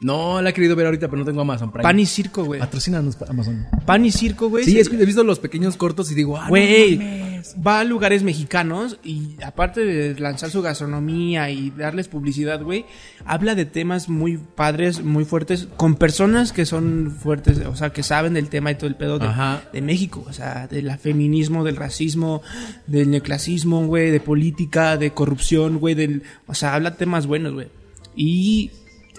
No, 0.00 0.42
la 0.42 0.50
he 0.50 0.52
querido 0.52 0.76
ver 0.76 0.84
ahorita, 0.86 1.08
pero 1.08 1.20
no 1.20 1.24
tengo 1.24 1.40
Amazon 1.40 1.70
Prime. 1.72 1.82
Pan 1.82 1.98
y 1.98 2.04
Circo, 2.04 2.44
güey. 2.44 2.60
Patrocínanos 2.60 3.16
pa- 3.16 3.26
Amazon. 3.30 3.66
Pan 3.86 4.04
y 4.04 4.12
Circo, 4.12 4.50
güey. 4.50 4.64
Sí, 4.64 4.78
es 4.78 4.90
que 4.90 4.96
he 4.96 5.06
visto 5.06 5.24
los 5.24 5.38
pequeños 5.38 5.76
cortos 5.78 6.12
y 6.12 6.14
digo, 6.14 6.36
ah, 6.36 6.44
no 6.44 6.48
Güey, 6.50 6.98
mames. 6.98 7.56
va 7.66 7.80
a 7.80 7.84
lugares 7.84 8.22
mexicanos 8.22 8.98
y 9.02 9.36
aparte 9.42 9.84
de 9.86 10.20
lanzar 10.20 10.50
su 10.50 10.60
gastronomía 10.60 11.48
y 11.50 11.70
darles 11.70 12.08
publicidad, 12.08 12.62
güey, 12.62 12.84
habla 13.24 13.54
de 13.54 13.64
temas 13.64 14.10
muy 14.10 14.36
padres, 14.36 15.02
muy 15.02 15.24
fuertes, 15.24 15.66
con 15.78 15.94
personas 15.94 16.52
que 16.52 16.66
son 16.66 17.10
fuertes, 17.10 17.60
o 17.66 17.74
sea, 17.74 17.90
que 17.90 18.02
saben 18.02 18.34
del 18.34 18.50
tema 18.50 18.70
y 18.70 18.74
todo 18.74 18.88
el 18.88 18.96
pedo 18.96 19.18
de, 19.18 19.28
de 19.72 19.80
México, 19.80 20.24
o 20.28 20.32
sea, 20.34 20.66
del 20.68 20.90
feminismo, 20.98 21.64
del 21.64 21.76
racismo, 21.76 22.42
del 22.86 23.10
neoclasismo, 23.10 23.86
güey, 23.86 24.10
de 24.10 24.20
política, 24.20 24.98
de 24.98 25.12
corrupción, 25.12 25.78
güey, 25.78 25.94
del, 25.94 26.22
o 26.46 26.54
sea, 26.54 26.74
habla 26.74 26.96
temas 26.96 27.26
buenos, 27.26 27.54
güey. 27.54 27.68
Y 28.14 28.70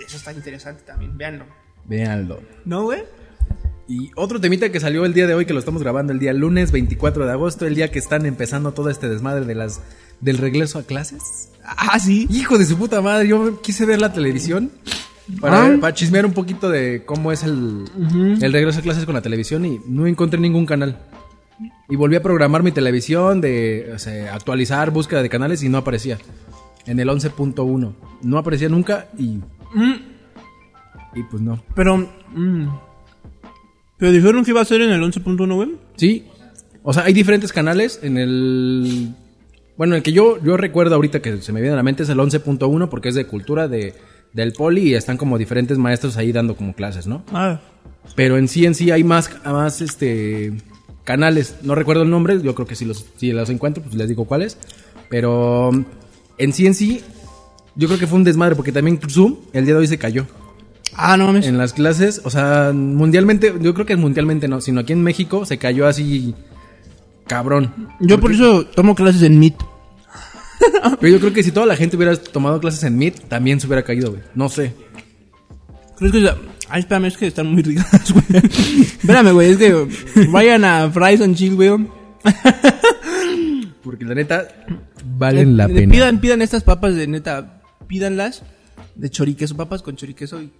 eso 0.06 0.18
está 0.18 0.32
interesante 0.34 0.84
también, 0.86 1.18
véanlo. 1.18 1.46
Véanlo. 1.86 2.40
¿No, 2.66 2.84
güey? 2.84 3.04
Y 3.88 4.12
otro 4.16 4.42
temita 4.42 4.70
que 4.70 4.80
salió 4.82 5.06
el 5.06 5.14
día 5.14 5.28
de 5.28 5.34
hoy, 5.34 5.46
que 5.46 5.54
lo 5.54 5.60
estamos 5.60 5.82
grabando 5.82 6.12
el 6.12 6.20
día 6.20 6.34
lunes 6.34 6.72
24 6.74 7.26
de 7.26 7.32
agosto, 7.32 7.66
el 7.66 7.76
día 7.76 7.90
que 7.90 8.00
están 8.00 8.26
empezando 8.26 8.74
todo 8.74 8.90
este 8.90 9.08
desmadre 9.08 9.46
de 9.46 9.56
las 9.56 9.82
del 10.20 10.38
regreso 10.40 10.80
a 10.80 10.84
clases. 10.84 11.50
Ah, 11.64 11.98
sí. 12.00 12.28
Hijo 12.30 12.58
de 12.58 12.66
su 12.66 12.78
puta 12.78 13.02
madre, 13.02 13.28
yo 13.30 13.62
quise 13.62 13.86
ver 13.86 14.02
la 14.02 14.12
televisión 14.12 14.72
para, 15.40 15.64
Ah. 15.64 15.68
ver- 15.70 15.80
para 15.80 15.94
chismear 15.94 16.26
un 16.26 16.34
poquito 16.34 16.70
de 16.70 17.04
cómo 17.06 17.32
es 17.32 17.44
el, 17.44 17.86
el 18.42 18.52
regreso 18.54 18.80
a 18.80 18.82
clases 18.82 19.06
con 19.06 19.14
la 19.16 19.22
televisión 19.22 19.64
y 19.66 19.80
no 19.88 20.06
encontré 20.08 20.40
ningún 20.40 20.66
canal. 20.66 20.98
Y 21.90 21.96
volví 21.96 22.16
a 22.18 22.22
programar 22.22 22.64
mi 22.64 22.72
televisión, 22.74 23.40
de 23.40 23.92
o 23.96 24.00
sea, 24.00 24.34
actualizar, 24.36 24.92
búsqueda 24.92 25.22
de 25.22 25.30
canales 25.30 25.64
y 25.64 25.70
no 25.70 25.78
aparecía. 25.78 26.18
En 26.86 27.00
el 27.00 27.08
11.1. 27.10 27.94
No 28.22 28.38
aparecía 28.38 28.68
nunca 28.70 29.08
y, 29.18 29.40
Mm, 29.74 29.94
y 31.16 31.24
pues 31.24 31.42
no. 31.42 31.62
pero... 31.76 31.98
mm, 31.98 32.68
pero 33.98 34.12
dijeron 34.12 34.46
que 34.46 34.52
iba 34.52 34.62
a 34.62 34.66
ser 34.66 34.82
en 34.82 34.92
el 34.92 35.02
11.1, 35.02 35.56
güey. 35.56 35.76
Sí. 35.96 36.26
O 36.84 36.94
sea, 36.94 37.04
hay 37.04 37.14
diferentes 37.14 37.52
canales 37.52 38.00
en 38.04 38.18
el... 38.18 39.14
Bueno, 39.76 39.96
el 39.96 40.04
que 40.04 40.12
yo, 40.12 40.42
yo 40.44 40.56
recuerdo 40.58 40.96
ahorita 40.96 41.22
que 41.22 41.42
se 41.42 41.52
me 41.52 41.62
viene 41.62 41.74
a 41.74 41.78
la 41.78 41.84
mente 41.84 42.04
es 42.04 42.10
el 42.10 42.18
11.1 42.18 42.90
porque 42.90 43.10
es 43.10 43.16
de 43.16 43.26
cultura 43.26 43.68
de, 43.68 43.94
del 44.34 44.54
poli 44.54 44.90
y 44.90 44.94
están 44.94 45.18
como 45.18 45.38
diferentes 45.38 45.78
maestros 45.78 46.18
ahí 46.18 46.32
dando 46.32 46.56
como 46.56 46.74
clases, 46.74 47.08
¿no? 47.08 47.24
Ah, 47.32 47.60
Pero 48.16 48.38
en 48.38 48.48
sí, 48.48 48.66
en 48.66 48.76
sí 48.76 48.92
hay 48.92 49.04
más, 49.04 49.32
más 49.46 49.82
este, 49.82 50.54
canales. 51.04 51.58
No 51.64 51.76
recuerdo 51.76 52.04
el 52.04 52.10
nombre, 52.10 52.42
yo 52.42 52.56
creo 52.56 52.68
que 52.68 52.76
si 52.76 52.86
los, 52.86 53.06
si 53.18 53.32
los 53.32 53.50
encuentro, 53.50 53.84
pues 53.84 53.96
les 53.96 54.08
digo 54.08 54.26
cuáles. 54.26 54.58
Pero 55.10 55.72
en 56.38 56.54
sí, 56.54 56.68
en 56.68 56.74
sí, 56.74 57.02
yo 57.78 57.88
creo 57.88 58.00
que 58.00 58.08
fue 58.08 58.18
un 58.18 58.24
desmadre 58.24 58.56
porque 58.56 58.72
también 58.72 59.00
Zoom 59.10 59.36
el 59.54 59.66
día 59.66 59.74
de 59.76 59.80
hoy 59.82 59.88
se 59.88 59.98
cayó. 59.98 60.26
ah 60.96 61.16
no 61.18 61.28
mames. 61.28 61.46
En 61.48 61.58
las 61.58 61.74
clases, 61.74 62.22
o 62.24 62.30
sea, 62.30 62.72
mundialmente, 62.74 63.54
yo 63.62 63.74
creo 63.74 63.86
que 63.86 63.96
mundialmente 63.96 64.48
no, 64.48 64.60
sino 64.62 64.82
aquí 64.82 64.94
en 64.94 65.04
México 65.04 65.46
se 65.46 65.58
cayó 65.58 65.88
así 65.88 66.34
cabrón. 67.28 67.72
Yo 68.00 68.20
por 68.20 68.32
eso 68.32 68.66
tomo 68.66 68.96
clases 68.96 69.22
en 69.24 69.40
Meet. 69.40 69.56
Pero 71.00 71.14
yo 71.14 71.20
creo 71.20 71.34
que 71.34 71.44
si 71.44 71.52
toda 71.52 71.66
la 71.66 71.76
gente 71.76 71.96
hubiera 71.98 72.16
tomado 72.16 72.60
clases 72.60 72.84
en 72.84 72.98
Meet, 72.98 73.28
también 73.28 73.60
se 73.60 73.68
hubiera 73.68 73.84
caído, 73.84 74.12
güey. 74.12 74.24
No 74.34 74.50
sé. 74.50 74.74
¿Crees 75.98 76.12
que... 76.14 76.30
Ay, 76.70 76.80
espérame, 76.82 77.06
es 77.06 77.18
que 77.18 77.28
están 77.28 77.48
muy 77.48 77.62
ricas, 77.64 78.12
güey. 78.12 78.26
espérame, 78.44 79.32
güey, 79.34 79.52
es 79.52 79.58
que 79.58 79.88
vayan 80.30 80.66
a 80.66 80.90
Fries 80.90 81.22
and 81.22 81.36
Chill, 81.36 81.56
güey. 81.56 81.70
Porque 83.84 84.04
la 84.04 84.16
neta, 84.16 84.48
valen 85.18 85.56
la 85.56 85.68
Le- 85.68 85.74
pena. 85.76 85.92
Pidan, 85.92 86.20
pidan 86.20 86.42
estas 86.42 86.64
papas 86.64 86.96
de 86.96 87.08
neta, 87.08 87.57
pídanlas 87.88 88.44
de 88.96 89.10
choriqueso, 89.10 89.56
papas 89.56 89.82
con 89.82 89.96
choriqueso 89.96 90.42
y 90.42 90.52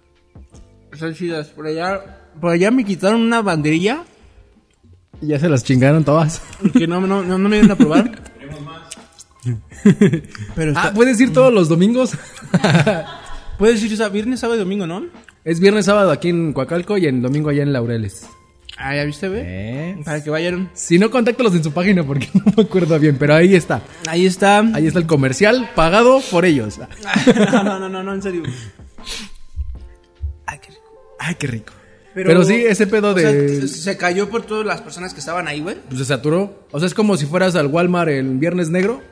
están 0.92 1.14
chidas. 1.14 1.48
Por 1.48 1.66
allá, 1.66 2.30
por 2.40 2.50
allá 2.52 2.70
me 2.70 2.84
quitaron 2.84 3.20
una 3.20 3.42
banderilla 3.42 4.04
Ya 5.20 5.38
se 5.38 5.48
las 5.48 5.64
chingaron 5.64 6.04
todas. 6.04 6.40
que 6.72 6.86
no, 6.86 7.00
no, 7.00 7.22
no, 7.22 7.38
no 7.38 7.48
me 7.48 7.56
dieron 7.56 7.72
a 7.72 7.76
probar. 7.76 8.22
Pero 10.54 10.70
está, 10.70 10.88
Ah, 10.88 10.92
¿puedes 10.94 11.20
ir 11.20 11.32
todos 11.32 11.52
los 11.52 11.68
domingos? 11.68 12.12
puedes 13.58 13.82
ir 13.82 13.92
o 13.92 13.96
sea, 13.96 14.08
viernes, 14.08 14.40
sábado 14.40 14.56
y 14.56 14.60
domingo, 14.60 14.86
¿no? 14.86 15.06
es 15.44 15.60
viernes, 15.60 15.86
sábado 15.86 16.10
aquí 16.10 16.28
en 16.28 16.52
Coacalco 16.52 16.98
y 16.98 17.06
el 17.06 17.22
domingo 17.22 17.48
allá 17.50 17.62
en 17.62 17.72
Laureles. 17.72 18.26
Ah, 18.78 18.94
ya 18.94 19.04
viste. 19.04 19.28
Eh. 19.34 19.98
Para 20.04 20.22
que 20.22 20.30
vayan. 20.30 20.70
Si 20.72 21.00
no, 21.00 21.10
contáctalos 21.10 21.52
en 21.54 21.64
su 21.64 21.72
página 21.72 22.04
porque 22.04 22.28
no 22.34 22.52
me 22.56 22.62
acuerdo 22.62 22.98
bien, 22.98 23.16
pero 23.18 23.34
ahí 23.34 23.56
está. 23.56 23.82
Ahí 24.06 24.24
está. 24.24 24.60
Ahí 24.60 24.86
está 24.86 25.00
el 25.00 25.06
comercial 25.06 25.70
pagado 25.74 26.20
por 26.30 26.44
ellos. 26.44 26.78
no, 27.52 27.64
no, 27.64 27.78
no, 27.80 27.88
no, 27.88 28.02
no, 28.04 28.14
en 28.14 28.22
serio. 28.22 28.42
Ay, 30.46 30.58
qué 30.62 30.68
rico. 30.68 31.16
Ay, 31.18 31.34
qué 31.34 31.46
rico. 31.48 31.72
Pero, 32.14 32.44
sí, 32.44 32.54
ese 32.54 32.86
pedo 32.86 33.16
sea, 33.16 33.30
de... 33.30 33.68
se 33.68 33.96
cayó 33.96 34.28
por 34.28 34.42
todas 34.42 34.66
las 34.66 34.80
personas 34.80 35.12
que 35.14 35.20
estaban 35.20 35.46
ahí, 35.46 35.60
güey. 35.60 35.76
pues 35.86 35.98
se 36.00 36.04
saturó. 36.04 36.66
O 36.72 36.78
sea, 36.78 36.86
es 36.86 36.94
como 36.94 37.16
si 37.16 37.26
fueras 37.26 37.54
al 37.54 37.66
Walmart 37.66 38.10
el 38.10 38.38
viernes 38.38 38.70
negro 38.70 39.02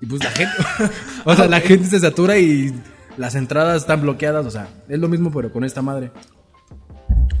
y 0.00 0.06
pues 0.06 0.22
la 0.22 0.30
gente... 0.30 0.52
o 1.24 1.34
sea, 1.34 1.46
la 1.46 1.60
gente 1.60 1.88
se 1.88 2.00
satura 2.00 2.38
y 2.38 2.74
las 3.16 3.34
entradas 3.34 3.82
están 3.82 4.02
bloqueadas. 4.02 4.44
O 4.44 4.50
sea, 4.50 4.68
es 4.88 4.98
lo 4.98 5.08
mismo 5.08 5.30
pero 5.32 5.52
con 5.52 5.64
esta 5.64 5.80
madre. 5.80 6.10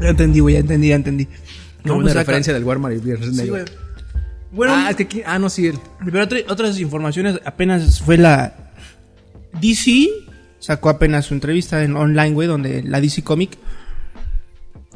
Ya 0.00 0.08
entendí, 0.08 0.40
güey, 0.40 0.54
ya 0.54 0.60
entendí, 0.60 0.88
ya 0.88 0.94
entendí. 0.96 1.24
No, 1.84 1.94
pues 1.94 2.02
una 2.04 2.10
acá- 2.12 2.20
referencia 2.20 2.52
del 2.54 2.64
Walmart 2.64 2.94
y 2.94 2.98
el 2.98 3.02
viernes 3.04 3.30
Sí, 3.30 3.36
negro. 3.36 3.52
güey. 3.52 3.64
Bueno, 4.52 4.72
ah, 4.76 4.90
es 4.90 4.96
que 4.96 5.02
aquí... 5.04 5.22
Ah, 5.26 5.38
no, 5.38 5.48
sí, 5.50 5.66
él. 5.66 5.78
pero 6.04 6.22
otra- 6.24 6.38
otras 6.48 6.78
informaciones, 6.78 7.40
apenas 7.44 8.00
fue 8.00 8.16
la 8.16 8.70
DC, 9.60 10.08
sacó 10.60 10.88
apenas 10.90 11.26
su 11.26 11.34
entrevista 11.34 11.82
en 11.82 11.96
online, 11.96 12.30
güey, 12.32 12.46
donde 12.48 12.82
la 12.84 13.00
DC 13.00 13.22
Comic, 13.22 13.58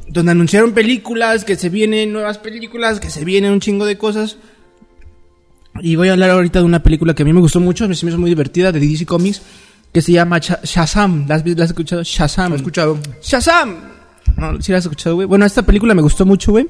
donde 0.09 0.33
anunciaron 0.33 0.73
películas, 0.73 1.45
que 1.45 1.57
se 1.57 1.69
vienen 1.71 2.13
nuevas 2.13 2.39
películas, 2.39 3.01
que 3.01 3.11
se 3.11 3.25
vienen 3.25 3.53
un 3.53 3.61
chingo 3.61 3.85
de 3.85 3.99
cosas. 3.99 4.37
Y 5.81 5.97
voy 5.97 6.09
a 6.09 6.13
hablar 6.13 6.31
ahorita 6.31 6.61
de 6.61 6.65
una 6.65 6.83
película 6.83 7.15
que 7.15 7.23
a 7.23 7.27
mí 7.27 7.33
me 7.33 7.41
gustó 7.41 7.61
mucho, 7.61 7.87
me 7.89 7.95
hizo 7.95 8.19
muy 8.19 8.31
divertida, 8.31 8.73
de 8.73 8.81
DC 8.81 9.07
Comics, 9.07 9.43
que 9.93 10.01
se 10.03 10.13
llama 10.13 10.39
Sha- 10.39 10.61
Shazam. 10.63 11.27
¿La 11.29 11.35
has, 11.37 11.45
vi- 11.45 11.55
la 11.55 11.65
has 11.65 11.71
escuchado? 11.71 12.03
Shazam. 12.05 12.51
Lo 12.51 12.55
he 12.55 12.59
escuchado. 12.59 12.99
Shazam. 13.23 13.77
No, 14.37 14.61
sí 14.61 14.73
la 14.73 14.79
has 14.79 14.85
escuchado, 14.85 15.17
güey. 15.17 15.27
Bueno, 15.27 15.45
esta 15.45 15.63
película 15.63 15.95
me 15.95 16.03
gustó 16.03 16.27
mucho, 16.27 16.53
güey. 16.53 16.69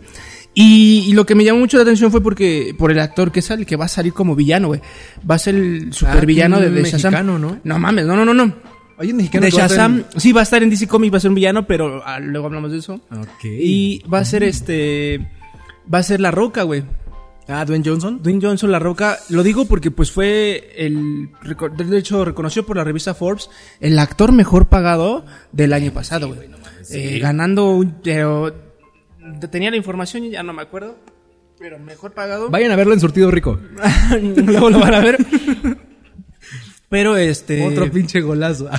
Y, 0.55 1.05
y 1.07 1.13
lo 1.13 1.27
que 1.27 1.35
me 1.35 1.45
llamó 1.45 1.61
mucho 1.61 1.77
la 1.77 1.83
atención 1.83 2.11
fue 2.11 2.23
porque 2.23 2.75
por 2.77 2.91
el 2.91 2.99
actor 2.99 3.31
que 3.31 3.43
sale, 3.43 3.67
que 3.67 3.77
va 3.77 3.85
a 3.85 3.89
salir 3.89 4.13
como 4.13 4.35
villano, 4.35 4.69
güey. 4.69 4.81
Va 5.29 5.37
a 5.37 5.39
ser 5.39 5.55
el 5.55 5.93
supervillano 5.93 6.59
de, 6.59 6.71
de 6.71 6.83
Shazam. 6.83 7.13
mexicano, 7.13 7.39
¿no? 7.39 7.61
No 7.63 7.79
mames, 7.79 8.07
no, 8.07 8.17
no, 8.17 8.25
no, 8.25 8.35
no. 8.35 8.55
Hay 8.99 9.13
un 9.13 9.19
mexicano 9.19 9.45
De 9.45 9.53
Shazam, 9.53 10.05
sí, 10.17 10.33
va 10.33 10.41
a 10.41 10.43
estar 10.43 10.61
en 10.63 10.71
DC 10.71 10.89
Comics, 10.89 11.13
va 11.13 11.19
a 11.19 11.21
ser 11.21 11.29
un 11.29 11.37
villano, 11.37 11.67
pero 11.67 12.03
ah, 12.05 12.19
luego 12.19 12.47
hablamos 12.47 12.73
de 12.73 12.79
eso. 12.79 12.95
Ok. 13.13 13.45
Y 13.45 14.03
va 14.13 14.19
a 14.19 14.25
ser 14.25 14.43
este. 14.43 15.29
Va 15.93 15.99
a 15.99 16.03
ser 16.03 16.21
La 16.21 16.33
Roca, 16.33 16.65
güey. 16.65 16.83
Ah, 17.49 17.65
Dwayne 17.65 17.85
Johnson. 17.85 18.23
Dwayne 18.23 18.41
Johnson, 18.43 18.71
La 18.71 18.79
Roca, 18.79 19.19
lo 19.31 19.43
digo 19.43 19.65
porque 19.65 19.91
pues 19.91 20.13
fue 20.13 20.75
el, 20.77 21.31
de 21.77 21.99
hecho, 21.99 22.23
reconoció 22.23 22.67
por 22.67 22.77
la 22.77 22.85
revista 22.85 23.15
Forbes 23.15 23.49
el 23.81 23.99
actor 23.99 24.33
mejor 24.33 24.69
pagado 24.69 25.25
del 25.51 25.73
año 25.73 25.93
pasado, 25.93 26.29
güey. 26.29 26.51
Eh, 26.91 27.19
ganando 27.19 27.71
un, 27.71 28.03
pero, 28.03 28.55
tenía 29.51 29.71
la 29.71 29.79
información 29.79 30.25
y 30.25 30.31
ya 30.31 30.43
no 30.43 30.53
me 30.53 30.61
acuerdo, 30.61 30.99
pero 31.59 31.79
mejor 31.79 32.13
pagado. 32.13 32.51
Vayan 32.51 32.71
a 32.71 32.77
verlo 32.77 32.93
en 32.93 33.01
Surtido 33.01 33.31
Rico. 33.31 33.59
Luego 34.37 34.69
lo 34.69 34.81
van 34.81 34.95
a 34.95 35.01
ver. 35.01 35.17
Pero 36.91 37.17
este, 37.17 37.67
Otro 37.67 37.91
pinche 37.91 38.21
golazo. 38.21 38.69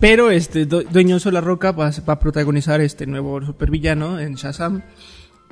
pero 0.00 0.30
este, 0.30 0.66
Dwayne 0.66 1.12
Johnson, 1.12 1.34
La 1.34 1.40
Roca 1.40 1.72
va, 1.72 1.90
va 2.08 2.12
a 2.12 2.20
protagonizar 2.20 2.80
este 2.80 3.06
nuevo 3.06 3.44
supervillano 3.44 4.20
en 4.20 4.34
Shazam. 4.34 4.82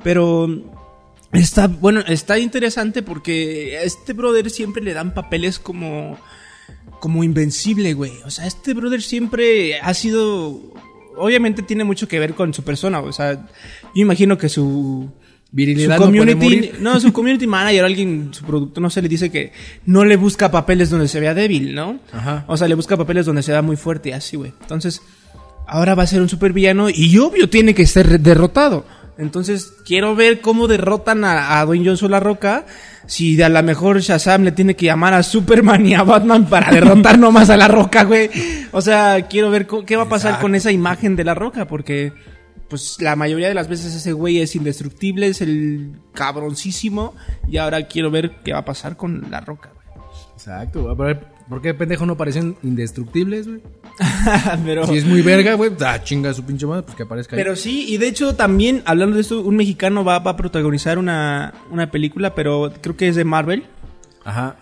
Pero 0.05 0.47
está, 1.33 1.65
bueno, 1.65 2.01
está 2.01 2.37
interesante 2.37 3.01
porque 3.01 3.75
a 3.79 3.81
este 3.81 4.13
brother 4.13 4.51
siempre 4.51 4.83
le 4.83 4.93
dan 4.93 5.15
papeles 5.15 5.57
como, 5.57 6.19
como 6.99 7.23
invencible, 7.23 7.95
güey. 7.95 8.11
O 8.23 8.29
sea, 8.29 8.45
este 8.45 8.75
brother 8.75 9.01
siempre 9.01 9.79
ha 9.79 9.95
sido, 9.95 10.61
obviamente 11.17 11.63
tiene 11.63 11.85
mucho 11.85 12.07
que 12.07 12.19
ver 12.19 12.35
con 12.35 12.53
su 12.53 12.61
persona. 12.61 12.99
O 12.99 13.11
sea, 13.11 13.33
yo 13.33 14.01
imagino 14.03 14.37
que 14.37 14.47
su, 14.47 15.09
Virilidad 15.51 15.97
su 15.97 16.01
no 16.01 16.05
community, 16.05 16.35
morir. 16.35 16.75
no, 16.81 16.99
su 16.99 17.11
community 17.11 17.47
manager, 17.47 17.83
alguien, 17.83 18.29
su 18.31 18.45
producto, 18.45 18.79
no 18.79 18.91
sé, 18.91 19.01
le 19.01 19.09
dice 19.09 19.31
que 19.31 19.53
no 19.87 20.05
le 20.05 20.17
busca 20.17 20.51
papeles 20.51 20.91
donde 20.91 21.07
se 21.07 21.19
vea 21.19 21.33
débil, 21.33 21.73
¿no? 21.73 21.97
Ajá. 22.11 22.45
O 22.47 22.57
sea, 22.57 22.67
le 22.67 22.75
busca 22.75 22.95
papeles 22.95 23.25
donde 23.25 23.41
se 23.41 23.53
vea 23.53 23.63
muy 23.63 23.75
fuerte 23.75 24.13
así, 24.13 24.37
güey. 24.37 24.53
Entonces, 24.61 25.01
ahora 25.65 25.95
va 25.95 26.03
a 26.03 26.07
ser 26.07 26.21
un 26.21 26.29
supervillano 26.29 26.89
y 26.93 27.17
obvio 27.17 27.49
tiene 27.49 27.73
que 27.73 27.87
ser 27.87 28.19
derrotado. 28.19 28.85
Entonces, 29.17 29.73
quiero 29.85 30.15
ver 30.15 30.41
cómo 30.41 30.67
derrotan 30.67 31.23
a, 31.23 31.59
a 31.59 31.65
Dwayne 31.65 31.85
Johnson 31.85 32.11
La 32.11 32.19
Roca. 32.19 32.65
Si 33.07 33.41
a 33.41 33.49
lo 33.49 33.63
mejor 33.63 33.99
Shazam 33.99 34.43
le 34.43 34.51
tiene 34.51 34.75
que 34.75 34.87
llamar 34.87 35.13
a 35.13 35.23
Superman 35.23 35.85
y 35.85 35.93
a 35.93 36.03
Batman 36.03 36.47
para 36.47 36.71
derrotar 36.71 37.17
nomás 37.19 37.49
a 37.49 37.57
La 37.57 37.67
Roca, 37.67 38.03
güey. 38.03 38.29
O 38.71 38.81
sea, 38.81 39.27
quiero 39.29 39.49
ver 39.51 39.67
qué 39.85 39.95
va 39.95 40.03
a 40.03 40.09
pasar 40.09 40.31
Exacto. 40.31 40.41
con 40.43 40.55
esa 40.55 40.71
imagen 40.71 41.15
de 41.15 41.23
La 41.23 41.33
Roca, 41.35 41.65
porque 41.65 42.13
pues 42.67 42.97
la 42.99 43.15
mayoría 43.15 43.47
de 43.47 43.53
las 43.53 43.67
veces 43.67 43.93
ese 43.93 44.11
güey 44.11 44.39
es 44.39 44.55
indestructible, 44.55 45.27
es 45.27 45.41
el 45.41 45.93
cabroncísimo. 46.13 47.13
Y 47.47 47.57
ahora 47.57 47.87
quiero 47.87 48.09
ver 48.11 48.37
qué 48.43 48.53
va 48.53 48.59
a 48.59 48.65
pasar 48.65 48.97
con 48.97 49.29
La 49.29 49.39
Roca, 49.39 49.69
güey. 49.73 50.05
Exacto. 50.33 50.89
A 50.89 50.95
ver, 50.95 51.27
¿por 51.49 51.61
qué 51.61 51.73
pendejo 51.73 52.05
no 52.05 52.17
parecen 52.17 52.55
indestructibles, 52.63 53.47
güey? 53.47 53.61
Pero... 54.65 54.85
Si 54.87 54.97
es 54.97 55.05
muy 55.05 55.21
verga, 55.21 55.53
güey, 55.55 55.71
ah, 55.85 56.01
chinga 56.03 56.33
su 56.33 56.43
pinche 56.43 56.65
madre, 56.65 56.83
pues 56.83 56.95
que 56.95 57.03
aparezca 57.03 57.35
ahí. 57.35 57.41
Pero 57.41 57.55
sí, 57.55 57.85
y 57.87 57.97
de 57.97 58.07
hecho 58.07 58.35
también, 58.35 58.81
hablando 58.85 59.15
de 59.15 59.21
esto, 59.21 59.41
un 59.41 59.55
mexicano 59.55 60.03
va, 60.03 60.19
va 60.19 60.31
a 60.31 60.37
protagonizar 60.37 60.97
una, 60.97 61.53
una 61.71 61.91
película, 61.91 62.35
pero 62.35 62.71
creo 62.81 62.97
que 62.97 63.07
es 63.07 63.15
de 63.15 63.23
Marvel. 63.23 63.63
Ajá. 64.23 64.57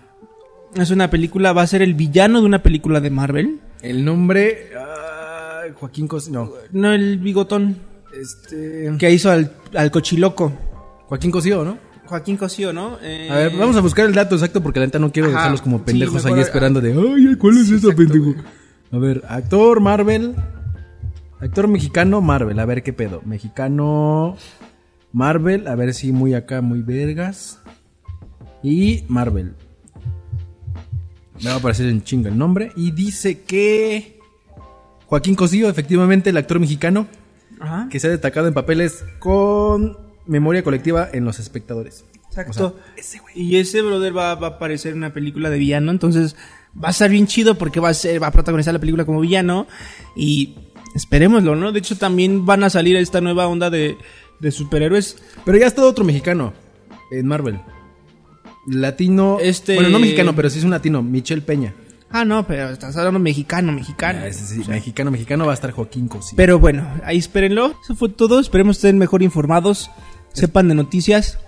Es 0.76 0.90
una 0.92 1.10
película, 1.10 1.54
va 1.54 1.62
a 1.62 1.68
ser 1.68 1.82
el 1.82 1.94
villano 1.94 2.40
de 2.42 2.46
una 2.48 2.64
película 2.64 3.00
de 3.00 3.10
Marvel. 3.10 3.60
El 3.82 4.04
nombre. 4.04 4.70
Joaquín 5.76 6.08
Cos. 6.08 6.30
No. 6.30 6.52
No 6.72 6.92
el 6.94 7.20
bigotón 7.20 7.78
Este. 8.20 8.92
que 8.98 9.12
hizo 9.12 9.32
al, 9.32 9.52
al 9.76 9.92
cochiloco. 9.92 10.52
Joaquín 11.08 11.32
Cosío, 11.32 11.64
¿no? 11.64 11.78
Joaquín 12.06 12.38
Cosío, 12.38 12.74
¿no? 12.74 12.98
Eh, 13.02 13.30
A 13.32 13.36
ver, 13.36 13.58
vamos 13.58 13.76
a 13.76 13.82
buscar 13.82 14.06
el 14.06 14.14
dato 14.14 14.36
exacto 14.36 14.62
porque 14.62 14.80
la 14.80 14.86
neta 14.88 15.00
no 15.00 15.12
quiero 15.12 15.30
Ajá. 15.30 15.38
dejarlos 15.38 15.62
como 15.62 15.78
Sí, 15.80 15.84
pendejos 15.86 16.24
mejor- 16.24 16.38
ahí 16.38 16.44
esperando 16.44 16.82
de. 16.82 16.92
Ay, 16.94 17.36
¿cuál 17.38 17.58
es 17.58 17.70
esa 17.70 17.94
pendejo? 17.96 18.36
A 18.92 18.98
ver, 18.98 19.24
actor 19.28 19.80
Marvel. 19.80 20.36
Actor 21.40 21.68
mexicano 21.68 22.22
Marvel. 22.22 22.60
A 22.60 22.66
ver 22.66 22.84
qué 22.84 22.94
pedo. 22.94 23.22
Mexicano 23.26 24.36
Marvel. 25.12 25.68
A 25.68 25.76
ver 25.76 25.94
si 25.94 26.12
muy 26.12 26.34
acá, 26.34 26.62
muy 26.62 26.82
vergas. 26.82 27.60
Y 28.62 29.04
Marvel. 29.08 29.54
Me 31.42 31.50
va 31.50 31.56
a 31.56 31.58
aparecer 31.58 31.88
en 31.88 32.04
chinga 32.04 32.30
el 32.30 32.38
nombre. 32.38 32.72
Y 32.76 32.92
dice 32.92 33.42
que. 33.42 34.20
Joaquín 35.08 35.36
Cosío, 35.36 35.70
efectivamente, 35.70 36.30
el 36.30 36.38
actor 36.38 36.60
mexicano. 36.60 37.08
Ajá. 37.60 37.88
Que 37.90 38.00
se 38.00 38.08
ha 38.08 38.10
destacado 38.10 38.48
en 38.48 38.54
papeles 38.54 39.04
con 39.20 39.98
memoria 40.26 40.64
colectiva 40.64 41.10
en 41.12 41.26
los 41.26 41.40
espectadores. 41.40 42.06
Exacto. 42.28 42.78
Y 43.36 43.58
ese 43.58 43.82
brother 43.82 44.16
va, 44.18 44.36
va 44.36 44.48
a 44.48 44.50
aparecer 44.52 44.92
en 44.94 44.98
una 45.00 45.14
película 45.14 45.50
de 45.50 45.60
villano, 45.60 45.92
entonces 45.92 46.36
va 46.84 46.88
a 46.88 46.92
estar 46.92 47.10
bien 47.10 47.28
chido 47.28 47.56
porque 47.60 47.80
va 47.80 47.90
a 47.90 47.94
ser, 47.94 48.22
va 48.22 48.28
a 48.28 48.32
protagonizar 48.32 48.74
la 48.74 48.80
película 48.80 49.06
como 49.06 49.20
villano 49.20 49.68
y 50.16 50.56
esperémoslo, 50.96 51.56
¿no? 51.56 51.72
De 51.72 51.80
hecho 51.80 51.98
también 51.98 52.46
van 52.46 52.64
a 52.64 52.70
salir 52.72 52.96
esta 52.96 53.22
nueva 53.22 53.48
onda 53.48 53.70
de, 53.70 53.98
de 54.40 54.52
superhéroes. 54.52 55.18
Pero 55.46 55.58
ya 55.60 55.68
está 55.68 55.86
otro 55.86 56.04
mexicano 56.04 56.54
en 57.12 57.28
Marvel. 57.28 57.60
Latino. 58.68 59.38
Este- 59.42 59.76
Bueno, 59.76 59.90
no 59.90 60.00
mexicano, 60.00 60.36
pero 60.36 60.50
sí 60.50 60.60
es 60.60 60.66
un 60.66 60.72
latino. 60.72 61.04
Michelle 61.04 61.42
Peña. 61.42 61.74
Ah, 62.10 62.26
no, 62.26 62.46
pero 62.46 62.70
estás 62.70 62.96
hablando 62.96 63.20
mexicano, 63.20 63.72
mexicano. 63.72 64.20
Ah, 64.22 64.70
mexicano, 64.70 65.10
mexicano 65.12 65.46
va 65.48 65.52
a 65.52 65.56
estar 65.56 65.72
Joaquín 65.72 66.08
Cosío. 66.08 66.36
Pero 66.38 66.60
bueno, 66.60 66.88
ahí 67.04 67.18
espérenlo. 67.18 67.74
Eso 67.84 67.96
fue 67.96 68.10
todo. 68.10 68.40
Esperemos 68.40 68.78
estén 68.78 69.00
mejor 69.00 69.24
informados, 69.24 69.90
sepan 70.34 70.68
de 70.68 70.76
noticias. 70.76 71.40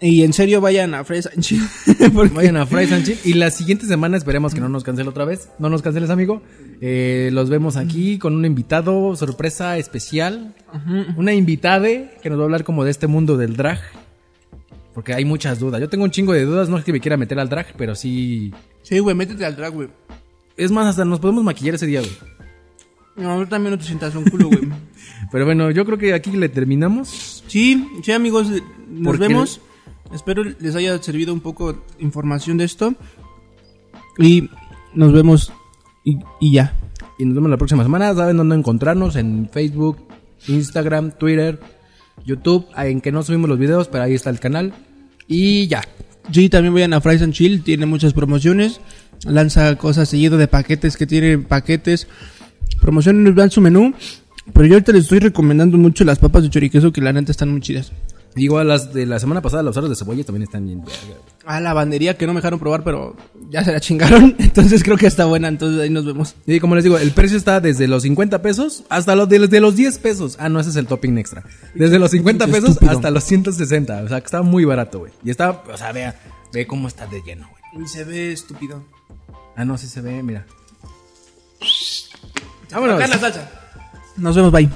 Y 0.00 0.24
en 0.24 0.32
serio 0.32 0.60
vayan 0.60 0.94
a 0.94 1.04
Chill, 1.38 1.62
porque- 2.12 2.34
Vayan 2.34 2.56
a 2.56 2.66
Fries 2.66 2.90
and 2.90 3.04
Chill. 3.06 3.18
Y 3.24 3.34
la 3.34 3.52
siguiente 3.52 3.86
semana 3.86 4.16
esperemos 4.16 4.52
que 4.52 4.58
no 4.60 4.68
nos 4.68 4.82
cancele 4.82 5.08
otra 5.08 5.24
vez. 5.24 5.48
No 5.60 5.68
nos 5.70 5.80
canceles, 5.80 6.10
amigo. 6.10 6.42
Eh, 6.80 7.30
los 7.32 7.48
vemos 7.50 7.76
aquí 7.76 8.18
con 8.18 8.34
un 8.34 8.44
invitado, 8.44 9.14
sorpresa 9.14 9.78
especial. 9.78 10.56
Una 11.16 11.32
invitada 11.34 11.86
que 12.20 12.30
nos 12.30 12.36
va 12.38 12.42
a 12.42 12.46
hablar 12.46 12.64
como 12.64 12.82
de 12.82 12.90
este 12.90 13.06
mundo 13.06 13.36
del 13.36 13.56
drag. 13.56 13.78
Porque 14.92 15.14
hay 15.14 15.24
muchas 15.24 15.60
dudas. 15.60 15.80
Yo 15.80 15.88
tengo 15.88 16.02
un 16.04 16.10
chingo 16.10 16.32
de 16.32 16.44
dudas. 16.46 16.68
No 16.68 16.78
es 16.78 16.84
que 16.84 16.92
me 16.92 16.98
quiera 17.00 17.16
meter 17.16 17.38
al 17.38 17.48
drag, 17.48 17.68
pero 17.78 17.94
sí. 17.94 18.52
Sí, 18.82 18.98
güey, 18.98 19.14
métete 19.14 19.44
al 19.46 19.54
drag, 19.54 19.72
güey. 19.72 19.88
Es 20.56 20.72
más, 20.72 20.88
hasta 20.88 21.04
nos 21.04 21.20
podemos 21.20 21.44
maquillar 21.44 21.76
ese 21.76 21.86
día, 21.86 22.00
güey. 22.00 22.12
No, 23.14 23.46
también 23.46 23.70
no 23.70 23.78
te 23.78 23.84
sientas 23.84 24.14
un 24.16 24.24
culo, 24.24 24.48
güey. 24.48 24.62
Pero 25.30 25.44
bueno, 25.44 25.70
yo 25.70 25.84
creo 25.84 25.96
que 25.98 26.12
aquí 26.14 26.30
le 26.32 26.48
terminamos. 26.48 27.31
Sí, 27.52 27.86
sí, 28.02 28.12
amigos, 28.12 28.46
nos 28.88 29.18
vemos. 29.18 29.60
Espero 30.10 30.42
les 30.42 30.74
haya 30.74 30.96
servido 31.02 31.34
un 31.34 31.40
poco 31.40 31.84
información 31.98 32.56
de 32.56 32.64
esto. 32.64 32.94
Y 34.18 34.48
nos 34.94 35.12
vemos 35.12 35.52
y, 36.02 36.16
y 36.40 36.52
ya. 36.52 36.74
Y 37.18 37.26
nos 37.26 37.34
vemos 37.34 37.50
la 37.50 37.58
próxima 37.58 37.82
semana. 37.82 38.14
Saben 38.14 38.38
dónde 38.38 38.56
encontrarnos 38.56 39.16
en 39.16 39.50
Facebook, 39.52 39.98
Instagram, 40.48 41.12
Twitter, 41.18 41.60
YouTube. 42.24 42.64
En 42.74 43.02
que 43.02 43.12
no 43.12 43.22
subimos 43.22 43.50
los 43.50 43.58
videos, 43.58 43.86
pero 43.88 44.04
ahí 44.04 44.14
está 44.14 44.30
el 44.30 44.40
canal. 44.40 44.72
Y 45.28 45.66
ya. 45.66 45.82
Sí, 46.32 46.48
también 46.48 46.72
vayan 46.72 46.94
a 46.94 47.02
Fries 47.02 47.20
and 47.20 47.34
Chill, 47.34 47.62
tiene 47.62 47.84
muchas 47.84 48.14
promociones. 48.14 48.80
Lanza 49.26 49.76
cosas 49.76 50.08
seguido 50.08 50.38
de 50.38 50.48
paquetes 50.48 50.96
que 50.96 51.06
tiene 51.06 51.36
paquetes. 51.36 52.08
Promociones, 52.80 53.34
vean 53.34 53.50
su 53.50 53.60
menú. 53.60 53.92
Pero 54.52 54.66
yo 54.66 54.74
ahorita 54.74 54.92
les 54.92 55.04
estoy 55.04 55.20
recomendando 55.20 55.78
mucho 55.78 56.04
las 56.04 56.18
papas 56.18 56.42
de 56.42 56.50
choriqueso 56.50 56.92
que 56.92 57.00
la 57.00 57.12
neta 57.12 57.30
están 57.30 57.50
muy 57.50 57.60
chidas. 57.60 57.92
Igual 58.34 58.68
las 58.68 58.94
de 58.94 59.04
la 59.04 59.18
semana 59.18 59.42
pasada, 59.42 59.62
los 59.62 59.76
aros 59.76 59.90
de 59.90 59.96
cebolla 59.96 60.24
también 60.24 60.44
están 60.44 60.64
bien. 60.64 60.82
Ah, 61.44 61.60
la 61.60 61.74
bandería 61.74 62.16
que 62.16 62.26
no 62.26 62.32
me 62.32 62.38
dejaron 62.38 62.58
probar, 62.58 62.82
pero 62.82 63.14
ya 63.50 63.62
se 63.62 63.72
la 63.72 63.80
chingaron. 63.80 64.34
Entonces 64.38 64.82
creo 64.82 64.96
que 64.96 65.06
está 65.06 65.26
buena. 65.26 65.48
Entonces 65.48 65.80
ahí 65.80 65.90
nos 65.90 66.06
vemos. 66.06 66.34
Y 66.46 66.58
como 66.58 66.74
les 66.74 66.82
digo, 66.84 66.96
el 66.96 67.10
precio 67.10 67.36
está 67.36 67.60
desde 67.60 67.88
los 67.88 68.04
50 68.04 68.40
pesos 68.40 68.84
hasta 68.88 69.14
los 69.16 69.28
de 69.28 69.38
los, 69.38 69.50
de 69.50 69.60
los 69.60 69.76
10 69.76 69.98
pesos. 69.98 70.36
Ah, 70.40 70.48
no, 70.48 70.60
ese 70.60 70.70
es 70.70 70.76
el 70.76 70.86
topping 70.86 71.18
extra. 71.18 71.44
Desde 71.74 71.98
los 71.98 72.10
50 72.10 72.46
pesos 72.46 72.70
Estúpido. 72.70 72.92
hasta 72.92 73.10
los 73.10 73.24
160. 73.24 74.02
O 74.02 74.08
sea, 74.08 74.20
que 74.20 74.26
está 74.26 74.40
muy 74.40 74.64
barato, 74.64 75.00
güey. 75.00 75.12
Y 75.22 75.30
está, 75.30 75.50
o 75.50 75.76
sea, 75.76 75.92
vea, 75.92 76.18
ve 76.54 76.66
cómo 76.66 76.88
está 76.88 77.06
de 77.06 77.20
lleno, 77.22 77.48
güey. 77.50 77.84
Y 77.84 77.88
se 77.88 78.04
ve 78.04 78.32
estúpido. 78.32 78.82
Ah, 79.56 79.66
no, 79.66 79.76
sí 79.76 79.86
se 79.86 80.00
ve, 80.00 80.22
mira. 80.22 80.46
Vámonos. 82.70 82.96
Acá 82.96 83.08
la 83.08 83.18
salsa. 83.18 83.61
Nos 84.16 84.36
vemos, 84.36 84.52
bye. 84.52 84.68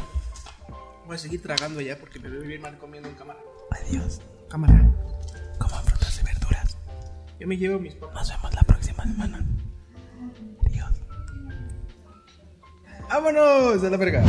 Voy 1.06 1.14
a 1.14 1.18
seguir 1.18 1.42
tragando 1.42 1.80
ya 1.80 1.98
porque 1.98 2.18
me 2.18 2.28
veo 2.28 2.42
bien 2.42 2.60
mal 2.60 2.76
comiendo 2.78 3.08
en 3.08 3.14
cámara. 3.14 3.38
Adiós. 3.70 4.20
Cámara. 4.48 4.74
Coman 5.58 5.84
frutas 5.84 6.20
y 6.20 6.24
verduras. 6.24 6.76
Yo 7.38 7.46
me 7.46 7.56
llevo 7.56 7.78
mis 7.78 7.94
papas. 7.94 8.28
Nos 8.28 8.36
vemos 8.36 8.54
la 8.54 8.62
próxima 8.62 9.02
semana. 9.04 9.44
Adiós. 10.66 10.90
Vámonos 13.08 13.84
a 13.84 13.90
la 13.90 13.96
verga. 13.96 14.24